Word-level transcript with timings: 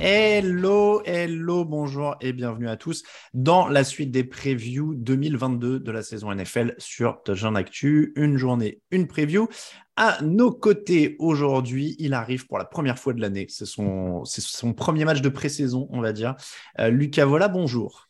Hello, 0.00 1.02
hello, 1.04 1.64
bonjour 1.66 2.16
et 2.22 2.32
bienvenue 2.32 2.68
à 2.68 2.76
tous 2.76 3.02
dans 3.34 3.68
la 3.68 3.84
suite 3.84 4.10
des 4.10 4.24
previews 4.24 4.94
2022 4.94 5.80
de 5.80 5.90
la 5.90 6.02
saison 6.02 6.32
NFL 6.32 6.76
sur 6.78 7.22
Touchdown 7.24 7.56
Actu. 7.56 8.12
Une 8.16 8.38
journée, 8.38 8.80
une 8.90 9.06
preview. 9.06 9.48
À 9.96 10.22
nos 10.22 10.50
côtés 10.50 11.16
aujourd'hui, 11.18 11.94
il 11.98 12.14
arrive 12.14 12.46
pour 12.46 12.56
la 12.58 12.64
première 12.64 12.98
fois 12.98 13.12
de 13.12 13.20
l'année. 13.20 13.46
C'est 13.50 13.66
son, 13.66 14.24
premier 14.74 15.04
match 15.04 15.20
de 15.20 15.28
pré-saison, 15.28 15.88
on 15.90 16.00
va 16.00 16.12
dire. 16.12 16.36
Euh, 16.78 16.88
Lucas 16.88 17.26
Vola, 17.26 17.48
bonjour. 17.48 18.07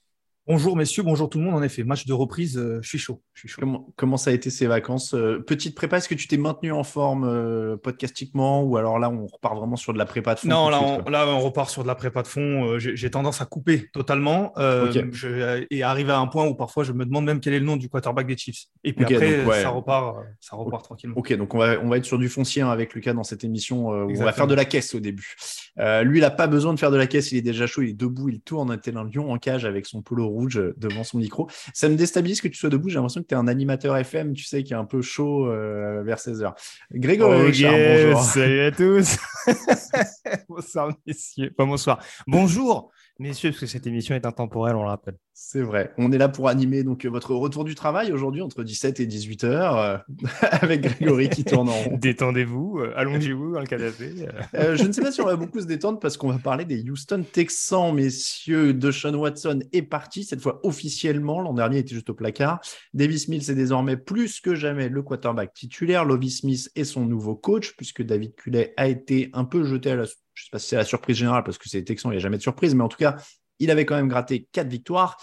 Bonjour 0.49 0.77
messieurs, 0.79 1.03
bonjour 1.03 1.29
tout 1.29 1.37
le 1.37 1.45
monde. 1.45 1.57
En 1.57 1.63
effet, 1.63 1.85
match 1.85 2.07
de 2.07 2.13
reprise, 2.15 2.57
euh, 2.57 2.79
je 2.81 2.89
suis 2.89 2.97
chaud. 2.97 3.21
Je 3.35 3.41
suis 3.41 3.49
chaud. 3.51 3.61
Comment, 3.61 3.87
comment 3.97 4.17
ça 4.17 4.31
a 4.31 4.33
été 4.33 4.49
ces 4.49 4.67
vacances 4.67 5.13
Euh, 5.13 5.41
Petite 5.41 5.75
prépa, 5.75 5.99
est-ce 5.99 6.09
que 6.09 6.15
tu 6.15 6.27
t'es 6.27 6.39
maintenu 6.39 6.73
en 6.73 6.85
forme 6.85 7.25
euh, 7.25 7.77
podcastiquement 7.77 8.63
ou 8.63 8.79
alors 8.79 8.99
là 8.99 9.11
on 9.11 9.27
repart 9.27 9.59
vraiment 9.59 9.77
sur 9.77 9.93
de 9.93 9.99
la 9.99 10.07
prépa 10.07 10.35
de 10.35 10.41
fond 10.41 10.49
Non, 10.49 10.71
là 10.71 10.79
suite, 10.79 11.03
on, 11.07 11.11
là, 11.11 11.27
on 11.29 11.41
repart 11.41 11.69
sur 11.69 11.83
de 11.83 11.87
la 11.87 11.95
prépa 11.95 12.23
de 12.23 12.29
fond. 12.29 12.65
Euh, 12.65 12.79
J'ai 12.79 13.11
tendance 13.11 13.43
à 13.43 13.45
couper 13.45 13.91
totalement 13.93 14.55
je- 14.57 15.67
et 15.71 15.83
arriver 15.83 16.13
à 16.13 16.19
un 16.19 16.27
point 16.29 16.47
où 16.47 16.55
parfois 16.55 16.83
je 16.83 16.93
me 16.95 17.05
demande 17.05 17.27
même 17.27 17.41
quel 17.41 17.53
est 17.53 17.59
le 17.61 17.67
nom 17.67 17.77
du 17.77 17.91
quarterback 17.91 18.27
des 18.27 18.39
Chiefs. 18.39 18.69
Et 18.85 18.95
puis 18.95 19.05
après, 19.05 19.41
donc, 19.43 19.49
ouais. 19.51 19.61
ça 19.63 19.69
repart, 19.69 20.17
ça 20.41 20.57
repart 20.57 20.83
tranquillement. 20.83 21.17
Ok, 21.19 21.31
donc 21.37 21.53
on 21.53 21.59
va, 21.59 21.79
on 21.83 21.91
va 21.91 21.99
être 21.99 22.07
sur 22.07 22.17
du 22.19 22.31
foncier 22.31 22.63
hein, 22.63 22.71
avec 22.71 22.95
Lucas 22.95 23.13
dans 23.13 23.23
cette 23.23 23.45
émission 23.45 23.89
où 23.89 24.11
on 24.19 24.25
va 24.25 24.33
faire 24.33 24.47
de 24.47 24.55
la 24.55 24.65
caisse 24.65 24.95
au 24.95 25.01
début. 25.01 25.37
Lui, 25.77 26.19
il 26.19 26.23
n'a 26.23 26.31
pas 26.31 26.47
besoin 26.47 26.73
de 26.73 26.79
faire 26.79 26.91
de 26.91 26.97
la 26.97 27.07
caisse, 27.07 27.33
il 27.33 27.37
est 27.37 27.43
déjà 27.43 27.67
chaud, 27.67 27.83
il 27.83 27.91
est 27.91 27.93
debout, 27.93 28.31
il 28.31 28.41
tourne 28.41 28.79
tel 28.81 28.97
un 28.97 29.05
lion 29.05 29.31
en 29.31 29.37
cage 29.37 29.67
avec 29.67 29.85
son 29.85 30.01
polo 30.01 30.38
rouge 30.39 30.59
euh, 30.59 30.75
devant 30.77 31.05
son 31.05 31.19
micro. 31.19 31.49
Ça 31.75 31.89
me 31.89 31.97
déstabilise 31.97 32.41
que 32.41 32.49
tu 32.49 32.57
sois 32.57 32.71
debout, 32.71 32.89
j'ai 32.89 32.97
l'impression 32.97 33.23
que 33.23 33.27
tu 33.27 33.35
es 33.35 33.39
un 33.39 33.49
animateur 33.49 33.97
FM, 33.97 34.33
tu 34.35 34.45
sais, 34.45 34.63
qui 34.63 34.73
est 34.73 34.77
un 34.77 34.85
peu 34.85 35.03
chaud 35.03 35.47
euh, 35.47 36.03
vers 36.05 36.19
16h. 36.19 36.55
Grégory 36.93 37.47
Richard, 37.47 37.73
bonjour. 37.73 38.23
salut 38.23 38.61
à 38.61 38.71
tous. 38.71 39.19
bonsoir 40.49 40.95
messieurs. 41.07 41.53
Pas 41.57 41.65
bonsoir. 41.65 42.03
Bonjour 42.27 42.91
messieurs, 43.19 43.51
parce 43.51 43.61
que 43.61 43.67
cette 43.67 43.87
émission 43.87 44.15
est 44.15 44.27
intemporelle, 44.27 44.77
on 44.77 44.83
le 44.83 44.89
rappelle. 44.89 45.17
C'est 45.33 45.63
vrai, 45.63 45.93
on 45.99 46.11
est 46.11 46.19
là 46.19 46.29
pour 46.29 46.49
animer 46.49 46.83
donc 46.83 47.05
euh, 47.05 47.09
votre 47.09 47.35
retour 47.35 47.65
du 47.65 47.75
travail 47.77 48.11
aujourd'hui 48.13 48.43
entre 48.43 48.65
17 48.65 48.99
et 48.99 49.07
18h 49.07 50.03
avec 50.41 50.81
Grégory 50.81 51.29
qui 51.29 51.45
tourne 51.45 51.69
en 51.69 51.73
rond. 51.73 51.97
Détendez-vous, 51.97 52.81
euh, 52.81 52.93
allongez-vous 52.97 53.53
dans 53.53 53.61
le 53.61 53.67
canapé. 53.67 54.13
euh. 54.21 54.43
Euh, 54.55 54.77
je 54.77 54.85
ne 54.85 54.93
sais 54.93 55.01
pas 55.01 55.13
si 55.13 55.21
on 55.21 55.27
va 55.27 55.37
beaucoup 55.37 55.61
se 55.61 55.67
détendre 55.67 56.01
parce 56.01 56.17
qu'on 56.17 56.29
va 56.33 56.39
parler 56.39 56.65
des 56.65 56.83
Houston 56.91 57.25
Texans, 57.31 57.95
messieurs. 57.95 58.75
Deshaun 58.75 59.15
Watson 59.15 59.61
est 59.73 59.83
parti, 59.83 60.25
cette 60.25 60.41
fois 60.41 60.61
officiellement. 60.65 61.41
L'an 61.41 61.55
dernier, 61.55 61.77
il 61.77 61.81
était 61.81 61.95
juste 61.95 62.11
au 62.11 62.15
placard. 62.15 62.61
Davis 62.93 63.29
Mills 63.29 63.49
est 63.49 63.55
désormais 63.55 63.97
plus 63.97 64.41
que 64.41 64.57
jamais 64.57 64.89
le 64.89 65.03
quarterback 65.03 65.55
titulaire. 65.55 66.05
Lovie 66.05 66.31
Smith 66.31 66.71
est 66.75 66.85
son 66.85 67.07
nouveau 67.07 67.37
coach 67.37 67.75
puisque 67.77 68.03
David 68.03 68.35
Culley 68.35 68.75
a 68.77 68.89
été 68.89 69.31
un 69.35 69.45
peu 69.45 69.65
jeté 69.65 69.93
à 69.93 69.97
la, 69.97 70.05
je 70.39 70.45
sais 70.45 70.51
pas 70.53 70.59
si 70.59 70.69
c'est 70.69 70.77
la 70.77 70.85
surprise 70.85 71.17
générale 71.17 71.43
parce 71.43 71.59
que 71.59 71.69
c'est 71.69 71.79
les 71.79 71.85
Texans, 71.85 72.13
il 72.13 72.15
n'y 72.15 72.19
a 72.19 72.23
jamais 72.23 72.37
de 72.37 72.43
surprise, 72.43 72.75
mais 72.75 72.85
en 72.85 72.89
tout 72.89 72.97
cas, 72.97 73.17
il 73.59 73.71
avait 73.71 73.85
quand 73.85 73.97
même 73.97 74.09
gratté 74.09 74.49
quatre 74.53 74.69
victoires. 74.69 75.19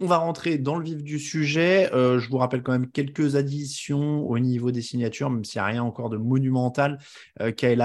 On 0.00 0.06
va 0.06 0.16
rentrer 0.18 0.58
dans 0.58 0.76
le 0.76 0.84
vif 0.84 1.02
du 1.02 1.18
sujet. 1.18 1.90
Euh, 1.94 2.18
je 2.18 2.28
vous 2.28 2.36
rappelle 2.36 2.62
quand 2.62 2.72
même 2.72 2.90
quelques 2.90 3.36
additions 3.36 4.28
au 4.28 4.38
niveau 4.38 4.72
des 4.72 4.82
signatures, 4.82 5.30
même 5.30 5.44
s'il 5.44 5.60
n'y 5.60 5.62
a 5.62 5.66
rien 5.66 5.82
encore 5.84 6.10
de 6.10 6.16
monumental. 6.16 6.98
Euh, 7.40 7.52
Kyle, 7.52 7.80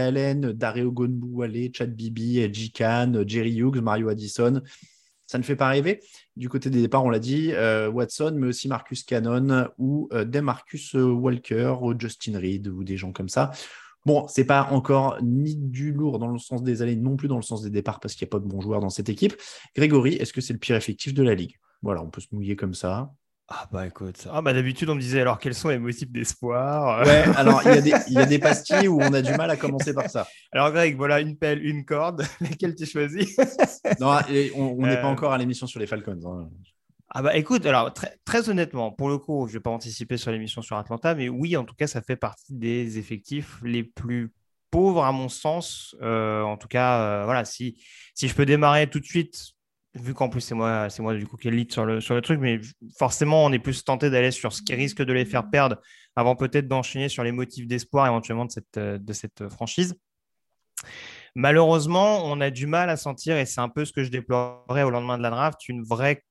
Allen, 0.00 0.52
Dario 0.52 0.90
Gonbouale, 0.90 1.68
Chad 1.72 1.94
Bibi, 1.94 2.52
G. 2.52 2.70
Khan, 2.74 3.22
Jerry 3.26 3.56
Hughes, 3.58 3.80
Mario 3.80 4.08
Addison. 4.08 4.62
Ça 5.26 5.38
ne 5.38 5.42
fait 5.42 5.54
pas 5.54 5.68
rêver. 5.68 6.00
Du 6.34 6.48
côté 6.48 6.70
des 6.70 6.80
départs, 6.80 7.04
on 7.04 7.10
l'a 7.10 7.18
dit, 7.18 7.52
euh, 7.52 7.90
Watson, 7.90 8.34
mais 8.36 8.48
aussi 8.48 8.68
Marcus 8.68 9.04
Cannon 9.04 9.68
ou 9.76 10.08
Demarcus 10.12 10.94
Walker, 10.94 11.76
ou 11.82 11.94
Justin 11.98 12.38
Reed 12.38 12.68
ou 12.68 12.82
des 12.84 12.96
gens 12.96 13.12
comme 13.12 13.28
ça. 13.28 13.52
Bon, 14.06 14.26
c'est 14.28 14.44
pas 14.44 14.68
encore 14.70 15.18
ni 15.22 15.56
du 15.56 15.92
lourd 15.92 16.18
dans 16.18 16.28
le 16.28 16.38
sens 16.38 16.62
des 16.62 16.80
allées, 16.80 16.96
non 16.96 17.16
plus 17.16 17.28
dans 17.28 17.36
le 17.36 17.42
sens 17.42 17.62
des 17.62 17.70
départs 17.70 18.00
parce 18.00 18.14
qu'il 18.14 18.24
n'y 18.24 18.30
a 18.30 18.32
pas 18.32 18.38
de 18.38 18.46
bons 18.48 18.60
joueurs 18.60 18.80
dans 18.80 18.88
cette 18.88 19.08
équipe. 19.08 19.34
Grégory, 19.74 20.14
est-ce 20.14 20.32
que 20.32 20.40
c'est 20.40 20.52
le 20.52 20.58
pire 20.60 20.76
effectif 20.76 21.12
de 21.12 21.22
la 21.24 21.34
ligue? 21.34 21.56
Voilà, 21.82 22.02
on 22.02 22.08
peut 22.10 22.20
se 22.20 22.28
mouiller 22.32 22.56
comme 22.56 22.74
ça. 22.74 23.10
Ah 23.48 23.68
bah 23.72 23.86
écoute, 23.86 24.26
ah 24.32 24.42
bah 24.42 24.52
d'habitude 24.52 24.88
on 24.90 24.96
me 24.96 25.00
disait 25.00 25.20
alors 25.20 25.38
quels 25.38 25.54
sont 25.54 25.68
les 25.68 25.78
motifs 25.78 26.10
d'espoir? 26.10 27.06
Ouais, 27.06 27.28
alors 27.36 27.62
il 27.64 27.72
y, 27.72 27.76
a 27.76 27.80
des- 27.80 27.94
il 28.08 28.14
y 28.14 28.20
a 28.20 28.26
des 28.26 28.40
pastilles 28.40 28.88
où 28.88 29.00
on 29.00 29.12
a 29.12 29.22
du 29.22 29.34
mal 29.34 29.50
à 29.50 29.56
commencer 29.56 29.94
par 29.94 30.10
ça. 30.10 30.26
Alors 30.50 30.72
Greg, 30.72 30.96
voilà 30.96 31.20
une 31.20 31.36
pelle, 31.36 31.64
une 31.64 31.84
corde, 31.84 32.24
lesquelles 32.40 32.74
tu 32.74 32.86
choisis? 32.86 33.36
Non, 34.00 34.16
on 34.56 34.86
n'est 34.86 34.96
pas 34.96 35.06
Euh, 35.06 35.12
encore 35.12 35.32
à 35.32 35.38
l'émission 35.38 35.66
sur 35.68 35.78
les 35.78 35.86
Falcons. 35.86 36.18
hein. 36.26 36.50
Ah 37.08 37.22
bah 37.22 37.36
écoute, 37.36 37.64
alors 37.66 37.92
très, 37.92 38.48
honnêtement, 38.48 38.90
pour 38.90 39.08
le 39.08 39.18
coup, 39.18 39.46
je 39.46 39.54
vais 39.54 39.60
pas 39.60 39.70
anticiper 39.70 40.16
sur 40.16 40.32
l'émission 40.32 40.60
sur 40.60 40.76
Atlanta, 40.76 41.14
mais 41.14 41.28
oui, 41.28 41.56
en 41.56 41.64
tout 41.64 41.74
cas, 41.74 41.86
ça 41.86 42.02
fait 42.02 42.16
partie 42.16 42.52
des 42.54 42.98
effectifs 42.98 43.60
les 43.62 43.84
plus 43.84 44.32
pauvres 44.70 45.04
à 45.04 45.12
mon 45.12 45.28
sens. 45.28 45.94
Euh, 46.02 46.42
en 46.42 46.56
tout 46.56 46.68
cas, 46.68 47.00
euh, 47.00 47.24
voilà, 47.24 47.44
si, 47.44 47.80
si 48.14 48.26
je 48.28 48.34
peux 48.34 48.44
démarrer 48.44 48.90
tout 48.90 48.98
de 48.98 49.04
suite, 49.04 49.52
vu 49.94 50.14
qu'en 50.14 50.28
plus 50.28 50.40
c'est 50.40 50.54
moi, 50.54 50.90
c'est 50.90 51.00
moi 51.02 51.14
du 51.14 51.26
coup 51.26 51.36
qui 51.36 51.48
est 51.48 51.50
le 51.50 51.56
lead 51.56 51.72
sur 51.72 51.86
le, 51.86 52.00
sur 52.00 52.14
le 52.14 52.20
truc, 52.20 52.40
mais 52.40 52.60
forcément, 52.98 53.44
on 53.44 53.52
est 53.52 53.58
plus 53.58 53.84
tenté 53.84 54.10
d'aller 54.10 54.32
sur 54.32 54.52
ce 54.52 54.60
qui 54.62 54.74
risque 54.74 55.02
de 55.02 55.12
les 55.12 55.24
faire 55.24 55.48
perdre 55.48 55.80
avant 56.16 56.34
peut-être 56.36 56.68
d'enchaîner 56.68 57.08
sur 57.08 57.22
les 57.22 57.32
motifs 57.32 57.66
d'espoir 57.66 58.06
éventuellement 58.06 58.44
de 58.46 58.50
cette, 58.50 58.76
euh, 58.78 58.98
de 58.98 59.12
cette 59.12 59.48
franchise. 59.48 59.94
Malheureusement, 61.34 62.24
on 62.24 62.40
a 62.40 62.50
du 62.50 62.66
mal 62.66 62.90
à 62.90 62.96
sentir, 62.96 63.36
et 63.36 63.46
c'est 63.46 63.60
un 63.60 63.68
peu 63.68 63.84
ce 63.84 63.92
que 63.92 64.02
je 64.02 64.10
déplorais 64.10 64.82
au 64.82 64.90
lendemain 64.90 65.18
de 65.18 65.22
la 65.22 65.30
draft, 65.30 65.68
une 65.68 65.82
vraie 65.82 66.24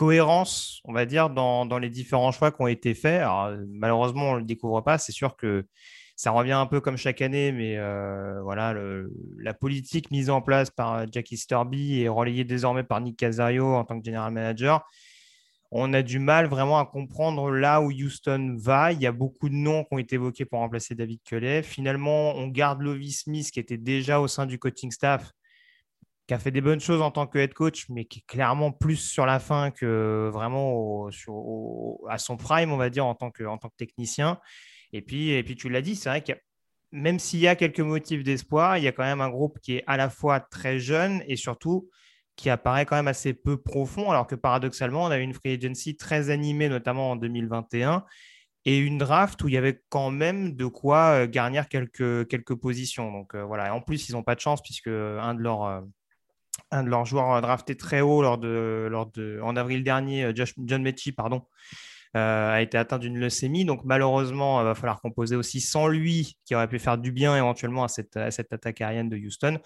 cohérence, 0.00 0.80
on 0.86 0.94
va 0.94 1.04
dire, 1.04 1.28
dans, 1.28 1.78
les 1.78 1.90
différents 1.90 2.32
choix 2.32 2.50
qui 2.50 2.62
ont 2.62 2.66
été 2.66 2.94
faits. 2.94 3.22
Malheureusement, 3.68 4.30
on 4.30 4.34
ne 4.36 4.38
le 4.38 4.46
découvre 4.46 4.80
pas. 4.80 4.96
C'est 4.96 5.12
sûr 5.12 5.36
que 5.36 5.66
ça 6.16 6.30
revient 6.30 6.52
un 6.52 6.64
peu 6.64 6.80
comme 6.80 6.96
chaque 6.96 7.20
année, 7.20 7.52
mais 7.52 7.76
euh, 7.76 8.40
voilà, 8.42 8.74
la 9.38 9.52
politique 9.52 10.10
mise 10.10 10.30
en 10.30 10.40
place 10.40 10.70
par 10.70 11.04
Jackie 11.12 11.36
Sturby 11.36 12.00
et 12.00 12.08
relayée 12.08 12.44
désormais 12.44 12.82
par 12.82 13.02
Nick 13.02 13.18
Casario 13.18 13.74
en 13.74 13.84
tant 13.84 14.00
que 14.00 14.06
general 14.06 14.32
manager, 14.32 14.88
on 15.70 15.92
a 15.92 16.00
du 16.00 16.18
mal 16.18 16.46
vraiment 16.46 16.78
à 16.78 16.86
comprendre 16.86 17.50
là 17.50 17.82
où 17.82 17.92
Houston 17.92 18.56
va. 18.58 18.92
Il 18.92 19.02
y 19.02 19.06
a 19.06 19.12
beaucoup 19.12 19.50
de 19.50 19.54
noms 19.54 19.84
qui 19.84 19.88
ont 19.92 19.98
été 19.98 20.14
évoqués 20.14 20.46
pour 20.46 20.60
remplacer 20.60 20.94
David 20.94 21.20
Culley. 21.24 21.62
Finalement, 21.62 22.34
on 22.36 22.48
garde 22.48 22.80
Lovie 22.80 23.12
Smith 23.12 23.50
qui 23.50 23.60
était 23.60 23.76
déjà 23.76 24.18
au 24.18 24.28
sein 24.28 24.46
du 24.46 24.58
coaching 24.58 24.90
staff, 24.90 25.30
qui 26.30 26.34
a 26.34 26.38
fait 26.38 26.52
des 26.52 26.60
bonnes 26.60 26.78
choses 26.78 27.02
en 27.02 27.10
tant 27.10 27.26
que 27.26 27.40
head 27.40 27.52
coach, 27.54 27.86
mais 27.88 28.04
qui 28.04 28.20
est 28.20 28.24
clairement 28.28 28.70
plus 28.70 28.94
sur 28.94 29.26
la 29.26 29.40
fin 29.40 29.72
que 29.72 30.30
vraiment 30.32 31.08
à 32.08 32.18
son 32.18 32.36
prime, 32.36 32.70
on 32.70 32.76
va 32.76 32.88
dire, 32.88 33.04
en 33.04 33.16
tant 33.16 33.32
que, 33.32 33.42
technicien. 33.76 34.38
Et 34.92 35.02
puis, 35.02 35.30
et 35.30 35.42
puis 35.42 35.56
tu 35.56 35.68
l'as 35.68 35.82
dit, 35.82 35.96
c'est 35.96 36.08
vrai 36.08 36.22
que 36.22 36.30
même 36.92 37.18
s'il 37.18 37.40
y 37.40 37.48
a 37.48 37.56
quelques 37.56 37.80
motifs 37.80 38.22
d'espoir, 38.22 38.78
il 38.78 38.84
y 38.84 38.86
a 38.86 38.92
quand 38.92 39.02
même 39.02 39.20
un 39.20 39.28
groupe 39.28 39.58
qui 39.58 39.78
est 39.78 39.84
à 39.88 39.96
la 39.96 40.08
fois 40.08 40.38
très 40.38 40.78
jeune 40.78 41.20
et 41.26 41.34
surtout 41.34 41.90
qui 42.36 42.48
apparaît 42.48 42.86
quand 42.86 42.94
même 42.94 43.08
assez 43.08 43.34
peu 43.34 43.60
profond, 43.60 44.12
alors 44.12 44.28
que 44.28 44.36
paradoxalement, 44.36 45.02
on 45.02 45.10
a 45.10 45.18
eu 45.18 45.22
une 45.22 45.34
free 45.34 45.54
agency 45.54 45.96
très 45.96 46.30
animée, 46.30 46.68
notamment 46.68 47.10
en 47.10 47.16
2021, 47.16 48.04
et 48.66 48.78
une 48.78 48.98
draft 48.98 49.42
où 49.42 49.48
il 49.48 49.54
y 49.54 49.56
avait 49.56 49.82
quand 49.88 50.12
même 50.12 50.54
de 50.54 50.66
quoi 50.66 51.24
euh, 51.24 51.26
garnir 51.26 51.68
quelques, 51.68 52.28
quelques 52.28 52.54
positions. 52.54 53.10
Donc 53.10 53.34
euh, 53.34 53.42
voilà, 53.42 53.74
en 53.74 53.80
plus, 53.80 54.08
ils 54.08 54.12
n'ont 54.12 54.22
pas 54.22 54.36
de 54.36 54.40
chance 54.40 54.62
puisque 54.62 54.86
un 54.86 55.34
de 55.34 55.40
leurs, 55.40 55.64
euh, 55.64 55.80
un 56.70 56.84
de 56.84 56.88
leurs 56.88 57.04
joueurs 57.04 57.40
draftés 57.40 57.76
très 57.76 58.00
haut 58.00 58.22
lors 58.22 58.38
de, 58.38 58.88
lors 58.90 59.10
de, 59.10 59.40
en 59.42 59.56
avril 59.56 59.82
dernier, 59.84 60.32
John 60.34 60.82
Mechie, 60.82 61.12
pardon, 61.12 61.42
a 62.14 62.60
été 62.60 62.78
atteint 62.78 62.98
d'une 62.98 63.18
leucémie. 63.18 63.64
Donc 63.64 63.84
malheureusement, 63.84 64.60
il 64.60 64.64
va 64.64 64.74
falloir 64.74 65.00
composer 65.00 65.36
aussi 65.36 65.60
sans 65.60 65.88
lui, 65.88 66.36
qui 66.44 66.54
aurait 66.54 66.68
pu 66.68 66.78
faire 66.78 66.98
du 66.98 67.12
bien 67.12 67.36
éventuellement 67.36 67.84
à 67.84 67.88
cette, 67.88 68.16
à 68.16 68.30
cette 68.30 68.52
attaque 68.52 68.80
aérienne 68.80 69.08
de 69.08 69.16
Houston. 69.16 69.58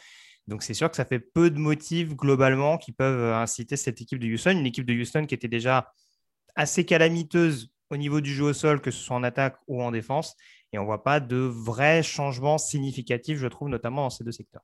Donc 0.47 0.63
c'est 0.63 0.75
sûr 0.75 0.91
que 0.91 0.97
ça 0.97 1.05
fait 1.05 1.21
peu 1.21 1.51
de 1.51 1.59
motifs 1.59 2.15
globalement 2.15 2.77
qui 2.77 2.93
peuvent 2.93 3.33
inciter 3.33 3.77
cette 3.77 4.01
équipe 4.01 4.19
de 4.19 4.27
Houston, 4.27 4.51
une 4.51 4.67
équipe 4.67 4.85
de 4.85 4.93
Houston 4.93 5.27
qui 5.27 5.35
était 5.35 5.49
déjà 5.49 5.91
assez 6.55 6.85
calamiteuse 6.85 7.71
au 7.91 7.97
niveau 7.97 8.21
du 8.21 8.33
jeu 8.33 8.45
au 8.45 8.53
sol, 8.53 8.81
que 8.81 8.91
ce 8.91 9.03
soit 9.03 9.17
en 9.17 9.23
attaque 9.23 9.57
ou 9.67 9.83
en 9.83 9.91
défense. 9.91 10.37
Et 10.73 10.79
on 10.79 10.83
ne 10.83 10.87
voit 10.87 11.05
pas 11.05 11.21
de 11.21 11.37
vrais 11.37 12.03
changements 12.03 12.59
significatifs, 12.59 13.39
je 13.39 13.47
trouve, 13.47 13.69
notamment 13.69 14.03
dans 14.03 14.11
ces 14.11 14.25
deux 14.25 14.33
secteurs. 14.33 14.63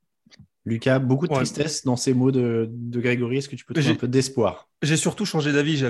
Lucas, 0.71 0.99
beaucoup 0.99 1.27
de 1.27 1.35
tristesse 1.35 1.85
dans 1.85 1.97
ces 1.97 2.15
mots 2.15 2.31
de, 2.31 2.71
Grégory. 2.71 3.39
Est-ce 3.39 3.49
que 3.49 3.57
tu 3.57 3.65
peux 3.65 3.75
trouver 3.75 3.91
un 3.91 3.95
peu 3.95 4.09
d'espoir? 4.09 4.69
J'ai 4.83 4.97
surtout 4.97 5.27
changé 5.27 5.53
d'avis. 5.53 5.85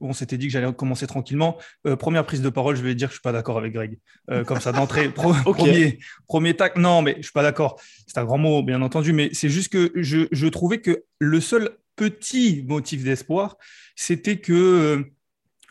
on 0.00 0.12
s'était 0.12 0.36
dit 0.36 0.46
que 0.46 0.52
j'allais 0.52 0.70
commencer 0.74 1.06
tranquillement. 1.06 1.56
Euh, 1.86 1.96
première 1.96 2.26
prise 2.26 2.42
de 2.42 2.50
parole, 2.50 2.76
je 2.76 2.82
vais 2.82 2.94
dire 2.94 3.08
que 3.08 3.12
je 3.12 3.18
suis 3.18 3.22
pas 3.22 3.32
d'accord 3.32 3.56
avec 3.56 3.72
Greg. 3.72 3.98
Euh, 4.30 4.44
comme 4.44 4.60
ça 4.60 4.72
d'entrée, 4.72 5.08
premier, 5.44 5.98
premier 6.26 6.54
tac. 6.54 6.76
Non, 6.76 7.00
mais 7.00 7.14
je 7.18 7.22
suis 7.22 7.32
pas 7.32 7.42
d'accord. 7.42 7.80
C'est 8.06 8.18
un 8.18 8.24
grand 8.24 8.38
mot, 8.38 8.62
bien 8.62 8.82
entendu, 8.82 9.12
mais 9.12 9.30
c'est 9.32 9.48
juste 9.48 9.72
que 9.72 9.90
je, 9.94 10.26
je, 10.32 10.46
trouvais 10.48 10.80
que 10.80 11.04
le 11.18 11.40
seul 11.40 11.70
petit 11.94 12.64
motif 12.68 13.04
d'espoir, 13.04 13.56
c'était 13.94 14.36
que 14.36 14.52
euh, 14.52 15.04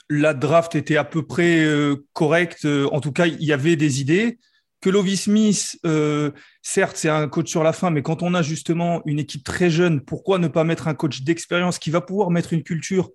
la 0.09 0.33
draft 0.33 0.75
était 0.75 0.97
à 0.97 1.03
peu 1.03 1.23
près 1.23 1.67
correcte. 2.13 2.67
En 2.91 3.01
tout 3.01 3.11
cas, 3.11 3.27
il 3.27 3.43
y 3.43 3.53
avait 3.53 3.75
des 3.75 4.01
idées. 4.01 4.39
Que 4.85 4.91
Lovie 4.91 5.17
Smith, 5.17 5.79
euh, 5.87 6.29
certes, 6.61 6.95
c'est 6.95 7.09
un 7.09 7.27
coach 7.27 7.49
sur 7.49 7.63
la 7.63 7.73
fin, 7.73 7.89
mais 7.89 8.03
quand 8.03 8.21
on 8.21 8.35
a 8.35 8.43
justement 8.43 9.01
une 9.07 9.17
équipe 9.17 9.43
très 9.43 9.71
jeune, 9.71 9.99
pourquoi 9.99 10.37
ne 10.37 10.47
pas 10.47 10.63
mettre 10.63 10.87
un 10.87 10.93
coach 10.93 11.23
d'expérience 11.23 11.79
qui 11.79 11.89
va 11.89 12.01
pouvoir 12.01 12.29
mettre 12.29 12.53
une 12.53 12.61
culture 12.61 13.09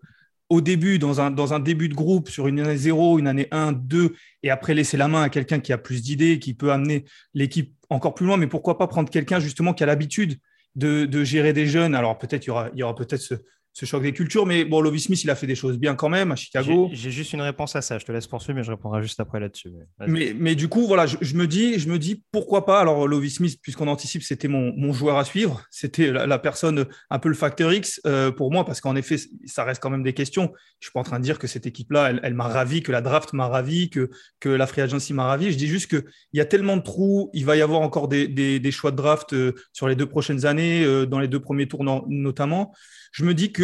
au 0.49 0.61
début, 0.61 0.99
dans 0.99 1.20
un, 1.20 1.61
début 1.61 1.88
de 1.88 1.94
groupe, 1.94 2.28
sur 2.28 2.49
une 2.49 2.58
année 2.58 2.76
0, 2.76 3.20
une 3.20 3.28
année 3.28 3.46
1, 3.52 3.70
2, 3.70 4.17
et 4.43 4.50
après 4.50 4.75
laisser 4.75 4.96
la 4.96 5.06
main 5.06 5.22
à 5.22 5.28
quelqu'un 5.28 5.61
qui 5.61 5.72
a 5.72 5.78
plus 5.78 6.02
d'idées, 6.02 6.40
qui 6.40 6.55
peut 6.55 6.72
amener 6.72 7.05
l'équipe 7.34 7.73
encore 7.88 8.14
plus 8.16 8.26
loin, 8.26 8.37
mais 8.37 8.49
pourquoi 8.49 8.76
pas 8.76 8.88
prendre 8.88 9.08
quelqu'un 9.08 9.38
justement 9.38 9.73
qui 9.73 9.84
a 9.84 9.87
l'habitude 9.87 10.40
de, 10.75 11.23
gérer 11.23 11.52
des 11.52 11.69
jeunes? 11.69 11.94
Alors 11.94 12.19
peut-être 12.19 12.46
y 12.46 12.50
aura, 12.50 12.70
y 12.75 12.82
aura 12.82 12.96
peut-être 12.96 13.23
ce, 13.23 13.34
ce 13.72 13.87
choc 13.87 14.02
des 14.02 14.12
cultures. 14.12 14.46
Mais 14.46 14.64
bon, 14.64 14.81
Lovie 14.81 15.00
Smith, 15.00 15.22
il 15.25 15.31
a 15.31 15.34
fait 15.34 15.46
des 15.46 15.55
choses 15.55 15.78
bien 15.78 15.94
quand 15.94 16.08
même 16.08 16.32
à 16.32 16.37
Chicago. 16.37 16.90
J'ai 16.93 17.11
juste 17.11 17.32
une 17.32 17.40
réponse 17.40 17.76
à 17.76 17.82
ça. 17.82 17.99
Je 17.99 18.05
te 18.05 18.12
laisse 18.12 18.26
poursuivre, 18.26 18.58
mais 18.58 18.64
je 18.64 18.70
répondrai 18.70 19.02
juste 19.02 19.20
après 19.20 19.40
là-dessus. 19.40 19.70
Mais, 20.06 20.34
mais, 20.37 20.55
du 20.55 20.69
coup, 20.69 20.87
voilà, 20.87 21.06
je, 21.06 21.34
me 21.34 21.46
dis, 21.46 21.78
je 21.78 21.88
me 21.88 21.99
dis 21.99 22.22
pourquoi 22.32 22.67
pas. 22.67 22.81
Alors, 22.81 23.06
Lovie 23.06 23.31
Smith, 23.31 23.58
puisqu'on 23.62 23.88
anticipe, 23.88 24.22
c'était 24.22 24.49
mon, 24.49 24.72
mon, 24.76 24.93
joueur 24.93 25.17
à 25.19 25.25
suivre. 25.25 25.62
C'était 25.70 26.11
la, 26.11 26.38
personne, 26.38 26.87
un 27.11 27.19
peu 27.19 27.28
le 27.28 27.34
facteur 27.34 27.72
X 27.72 28.00
euh, 28.06 28.32
pour 28.32 28.50
moi, 28.50 28.64
parce 28.64 28.81
qu'en 28.81 28.96
effet, 28.96 29.17
ça 29.46 29.64
reste 29.64 29.81
quand 29.81 29.90
même 29.90 30.02
des 30.02 30.14
questions. 30.14 30.52
Je 30.81 30.87
suis 30.87 30.93
pas 30.93 31.00
en 31.00 31.05
train 31.05 31.19
de 31.19 31.25
dire 31.25 31.38
que 31.38 31.46
cette 31.46 31.66
équipe-là, 31.66 32.12
elle, 32.23 32.34
m'a 32.34 32.49
ravi, 32.49 32.82
que 32.82 32.93
la 32.93 33.00
draft 33.00 33.32
m'a 33.32 33.49
ravi, 33.49 33.88
que, 33.90 34.11
que 34.40 34.49
la 34.49 34.66
free 34.66 34.82
agency 34.82 35.14
m'a 35.14 35.25
ravi. 35.25 35.52
Je 35.52 35.56
dis 35.56 35.69
juste 35.69 35.88
qu'il 35.88 36.05
y 36.32 36.40
a 36.40 36.44
tellement 36.44 36.76
de 36.76 36.82
trous. 36.82 37.31
Il 37.34 37.44
va 37.44 37.56
y 37.56 37.62
avoir 37.62 37.81
encore 37.81 38.08
des, 38.08 38.26
des, 38.26 38.58
des 38.58 38.70
choix 38.70 38.90
de 38.90 38.96
draft 38.96 39.32
euh, 39.32 39.55
sur 39.73 39.88
les 39.88 39.94
deux 39.94 40.06
prochaines 40.06 40.44
années, 40.44 40.84
euh, 40.84 41.06
dans 41.06 41.20
les 41.20 41.28
deux 41.28 41.40
premiers 41.40 41.69
tours 41.69 41.84
notamment. 42.08 42.73
Je 43.12 43.25
me 43.25 43.34
dis 43.34 43.52
que 43.52 43.60